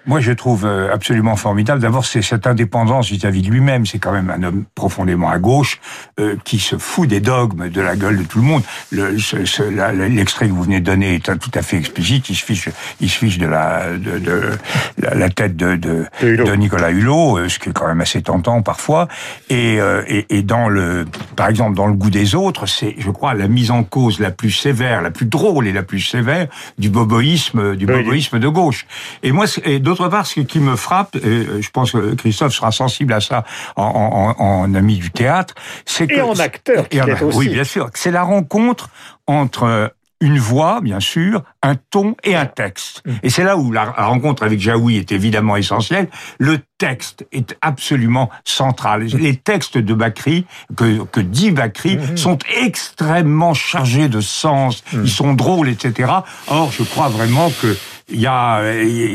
Moi, 0.08 0.22
je 0.22 0.32
trouve 0.32 0.66
euh, 0.66 0.94
absolument 0.94 1.36
formidable. 1.36 1.82
D'abord, 1.82 2.06
c'est 2.06 2.22
cette 2.22 2.48
indépendance 2.48 3.10
vis-à-vis 3.10 3.42
de 3.42 3.52
lui-même. 3.52 3.86
C'est 3.86 4.00
quand 4.00 4.14
même 4.14 4.30
un 4.30 4.42
homme 4.42 4.64
profondément 4.74 5.30
à 5.30 5.38
gauche 5.38 5.82
euh, 6.20 6.38
qui 6.46 6.60
se 6.60 6.78
fout 6.78 7.10
des 7.10 7.20
dogmes 7.20 7.68
de 7.68 7.82
la 7.82 7.98
gueule 7.98 8.18
de 8.18 8.24
tout 8.24 8.40
le 8.40 8.46
monde. 8.46 8.64
L'extrait 8.94 10.46
le, 10.46 10.52
que 10.52 10.56
vous 10.56 10.64
venez 10.64 10.80
de 10.80 10.86
donner 10.86 11.16
est 11.16 11.38
tout 11.38 11.52
à 11.54 11.62
fait 11.62 11.76
explicite. 11.76 12.30
Il 12.30 12.36
se 12.36 12.46
fiche, 12.46 12.70
il 13.02 13.10
se 13.10 13.18
fiche 13.18 13.38
de 13.38 13.48
la 13.48 13.98
de, 13.98 14.18
de 14.18 14.52
la, 14.98 15.30
tête 15.30 15.58
de, 15.58 15.76
de, 15.76 16.06
de, 16.22 16.56
Nicolas 16.56 16.92
Hulot, 16.92 17.40
euh, 17.40 17.50
ce 17.50 17.60
qui 17.60 17.70
est 17.70 17.74
quand 17.74 17.88
même 17.88 18.00
assez 18.00 18.22
tentant 18.22 18.62
parfois. 18.62 19.10
Et, 19.50 19.80
et, 20.08 20.26
et 20.30 20.42
dans 20.42 20.70
le, 20.70 21.06
par 21.36 21.50
exemple, 21.50 21.76
dans 21.76 21.88
le 21.88 21.94
goût 21.94 22.10
des 22.10 22.34
autres, 22.34 22.66
c'est, 22.66 22.96
je 22.98 23.12
crois, 23.12 23.34
la 23.34 23.50
mise 23.50 23.72
en 23.72 23.84
cause 23.84 24.20
la 24.20 24.32
plus 24.32 24.52
sévère, 24.52 25.02
la 25.02 25.12
plus 25.12 25.26
drôle 25.26 25.68
et 25.68 25.74
la 25.74 25.84
plus 25.84 26.00
sévère 26.00 26.48
du 26.78 26.90
boboïsme, 26.90 27.76
du 27.76 27.86
boboïsme 27.86 28.40
de 28.40 28.48
gauche. 28.48 28.86
Et 29.22 29.34
moi, 29.34 29.46
et 29.66 29.80
d'autre 29.98 30.10
part, 30.10 30.26
ce 30.26 30.42
qui 30.42 30.60
me 30.60 30.76
frappe, 30.76 31.16
et 31.16 31.20
euh, 31.26 31.62
je 31.62 31.70
pense 31.70 31.92
que 31.92 32.16
Christophe 32.16 32.54
sera 32.54 32.72
sensible 32.72 33.14
à 33.14 33.22
ça 33.22 33.44
en, 33.76 34.36
en, 34.38 34.44
en 34.44 34.74
ami 34.76 34.98
du 34.98 35.12
théâtre, 35.12 35.56
c'est 35.86 36.08
que... 36.08 36.16
Et 36.16 36.22
en 36.22 36.38
acteur, 36.40 36.86
et, 36.92 37.02
aussi. 37.02 37.38
Oui, 37.38 37.50
bien 37.50 37.64
sûr. 37.64 37.90
C'est 37.94 38.12
la 38.12 38.24
rencontre 38.24 38.90
entre 39.28 39.92
une 40.20 40.40
voix, 40.40 40.82
bien 40.82 41.00
sûr, 41.00 41.44
un 41.62 41.76
ton 41.76 42.16
et 42.24 42.36
un 42.36 42.46
texte. 42.46 43.04
Mm. 43.06 43.12
Et 43.24 43.30
c'est 43.30 43.44
là 43.44 43.58
où 43.58 43.72
la 43.72 43.86
rencontre 43.86 44.44
avec 44.44 44.60
Jaoui 44.60 44.98
est 44.98 45.12
évidemment 45.12 45.56
essentielle. 45.56 46.08
Le 46.40 46.60
texte 46.78 47.26
est 47.32 47.56
absolument 47.62 48.30
central. 48.44 49.04
Mm. 49.04 49.18
Les 49.18 49.36
textes 49.36 49.78
de 49.78 49.94
Bakri, 49.94 50.46
que, 50.76 51.04
que 51.04 51.20
dit 51.20 51.52
Bakri, 51.52 51.98
mm-hmm. 51.98 52.18
sont 52.18 52.40
extrêmement 52.60 53.54
chargés 53.54 54.10
de 54.10 54.22
sens, 54.22 54.84
ils 54.94 55.10
sont 55.10 55.34
drôles, 55.34 55.70
etc. 55.70 56.12
Or, 56.48 56.72
je 56.72 56.84
crois 56.84 57.10
vraiment 57.10 57.52
que 57.62 57.78
il 58.10 58.20
y 58.20 58.28
a, 58.28 58.62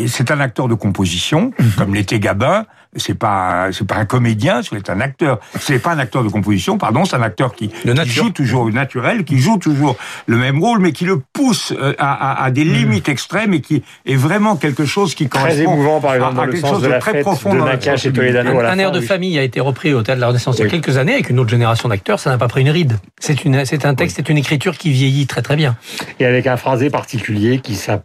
c'est 0.06 0.30
un 0.30 0.40
acteur 0.40 0.68
de 0.68 0.74
composition, 0.74 1.52
mhm. 1.58 1.70
comme 1.78 1.94
l'était 1.94 2.20
Gabin. 2.20 2.66
C'est 2.94 3.14
pas, 3.14 3.68
c'est 3.72 3.86
pas 3.86 3.96
un 3.96 4.04
comédien, 4.04 4.60
c'est 4.62 4.90
un 4.90 5.00
acteur. 5.00 5.40
C'est 5.58 5.78
pas 5.78 5.92
un 5.92 5.98
acteur 5.98 6.22
de 6.22 6.28
composition, 6.28 6.76
pardon, 6.76 7.06
c'est 7.06 7.16
un 7.16 7.22
acteur 7.22 7.54
qui, 7.54 7.70
joue 8.04 8.28
toujours 8.28 8.70
naturel, 8.70 9.24
qui 9.24 9.38
joue 9.38 9.56
toujours 9.56 9.96
le 10.26 10.36
même 10.36 10.60
rôle, 10.60 10.78
mais 10.78 10.92
qui 10.92 11.06
le 11.06 11.22
pousse 11.32 11.72
euh, 11.72 11.94
à, 11.98 12.44
à, 12.44 12.50
des 12.50 12.66
mhm. 12.66 12.72
limites 12.74 13.08
extrêmes 13.08 13.54
et 13.54 13.62
qui 13.62 13.82
est 14.04 14.14
vraiment 14.14 14.56
quelque 14.56 14.84
chose 14.84 15.14
qui 15.14 15.26
très 15.30 15.62
émouvant, 15.62 16.02
par 16.02 16.16
exemple, 16.16 16.34
dans 16.34 16.44
le 16.44 16.56
sens 16.56 16.82
de, 16.82 16.88
la 16.88 16.98
très 16.98 17.22
profond 17.22 17.54
de 17.54 17.60
Nakache 17.60 18.04
et 18.04 18.12
Toledano. 18.12 18.60
Un, 18.60 18.78
air 18.78 18.92
de 18.92 19.00
famille 19.00 19.38
a 19.38 19.42
été 19.42 19.60
repris 19.60 19.94
au 19.94 20.02
Théâtre 20.02 20.16
de 20.16 20.20
la 20.20 20.28
Renaissance 20.28 20.58
il 20.58 20.64
y 20.64 20.66
a 20.66 20.70
quelques 20.70 20.98
années 20.98 21.14
avec 21.14 21.30
une 21.30 21.38
autre 21.38 21.48
génération 21.48 21.88
d'acteurs. 21.88 22.20
Ça 22.20 22.28
n'a 22.28 22.36
pas 22.36 22.48
pris 22.48 22.60
une 22.60 22.68
ride. 22.68 22.98
C'est 23.18 23.46
une, 23.46 23.64
c'est 23.64 23.86
un 23.86 23.94
texte, 23.94 24.16
c'est 24.16 24.28
une 24.28 24.36
écriture 24.36 24.76
qui 24.76 24.90
vieillit 24.90 25.26
très 25.26 25.40
très 25.40 25.56
bien. 25.56 25.76
Et 26.20 26.26
avec 26.26 26.46
un 26.46 26.58
phrasé 26.58 26.90
particulier 26.90 27.60
qui 27.60 27.74
s'appelle 27.74 28.04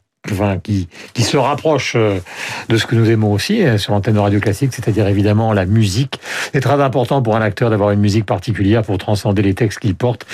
qui, 0.64 0.88
qui 1.14 1.24
se 1.24 1.38
rapproche 1.38 1.94
euh, 1.96 2.20
de 2.70 2.78
ce 2.78 2.86
que 2.86 2.96
nous 2.96 3.10
aimons 3.10 3.32
aussi 3.32 3.64
euh, 3.64 3.78
sur 3.78 3.94
l'antenne 3.94 4.16
de 4.16 4.20
Radio 4.20 4.40
Classique, 4.40 4.74
c'est-à-dire 4.74 5.08
évidemment 5.08 5.54
la 5.54 5.66
musique. 5.66 6.20
C'est 6.54 6.62
très 6.62 6.82
important 6.82 7.22
pour 7.22 7.36
un 7.36 7.42
acteur 7.42 7.70
d'avoir 7.70 7.92
une 7.92 8.00
musique 8.00 8.26
particulière 8.26 8.84
pour 8.84 8.98
transcender 8.98 9.42
les 9.42 9.54
textes 9.54 9.80
qu'il 9.80 9.96
porte. 9.96 10.26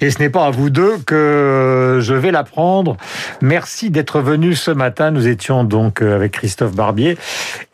Et 0.00 0.10
ce 0.10 0.18
n'est 0.18 0.30
pas 0.30 0.46
à 0.46 0.50
vous 0.50 0.70
deux 0.70 0.98
que 0.98 1.98
je 2.00 2.14
vais 2.14 2.30
l'apprendre. 2.30 2.96
Merci 3.40 3.90
d'être 3.90 4.20
venu 4.20 4.54
ce 4.54 4.70
matin. 4.70 5.10
Nous 5.10 5.28
étions 5.28 5.64
donc 5.64 6.02
euh, 6.02 6.14
avec 6.14 6.32
Christophe 6.32 6.74
Barbier 6.74 7.16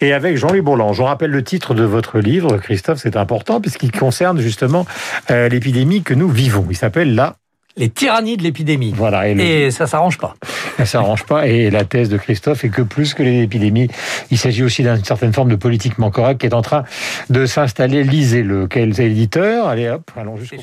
et 0.00 0.12
avec 0.12 0.36
Jean-Louis 0.36 0.60
Bourland. 0.60 0.92
Je 0.92 1.02
rappelle 1.02 1.30
le 1.30 1.44
titre 1.44 1.74
de 1.74 1.84
votre 1.84 2.18
livre, 2.18 2.58
Christophe, 2.58 2.98
c'est 3.02 3.16
important 3.16 3.60
puisqu'il 3.60 3.92
concerne 3.92 4.40
justement 4.40 4.86
l'épidémie 5.28 6.02
que 6.02 6.14
nous 6.14 6.28
vivons. 6.28 6.66
Il 6.70 6.76
s'appelle 6.76 7.14
La 7.14 7.36
les 7.80 7.88
tyrannies 7.88 8.36
de 8.36 8.42
l'épidémie. 8.42 8.92
Voilà. 8.94 9.28
Et, 9.28 9.32
et 9.32 9.70
ça 9.70 9.86
s'arrange 9.86 10.18
pas. 10.18 10.34
Ça 10.76 10.84
s'arrange 10.84 11.24
pas. 11.24 11.48
Et 11.48 11.70
la 11.70 11.84
thèse 11.84 12.08
de 12.08 12.18
Christophe 12.18 12.62
est 12.64 12.68
que 12.68 12.82
plus 12.82 13.14
que 13.14 13.22
les 13.22 13.42
épidémies, 13.42 13.88
il 14.30 14.38
s'agit 14.38 14.62
aussi 14.62 14.82
d'une 14.82 15.02
certaine 15.02 15.32
forme 15.32 15.48
de 15.48 15.56
politiquement 15.56 16.10
correct 16.10 16.40
qui 16.40 16.46
est 16.46 16.54
en 16.54 16.62
train 16.62 16.84
de 17.30 17.46
s'installer. 17.46 18.04
Lisez-le. 18.04 18.68
Quels 18.68 19.00
éditeurs 19.00 19.66
Allez 19.66 19.88
hop, 19.88 20.10
allons 20.16 20.36
jusqu'au. 20.36 20.56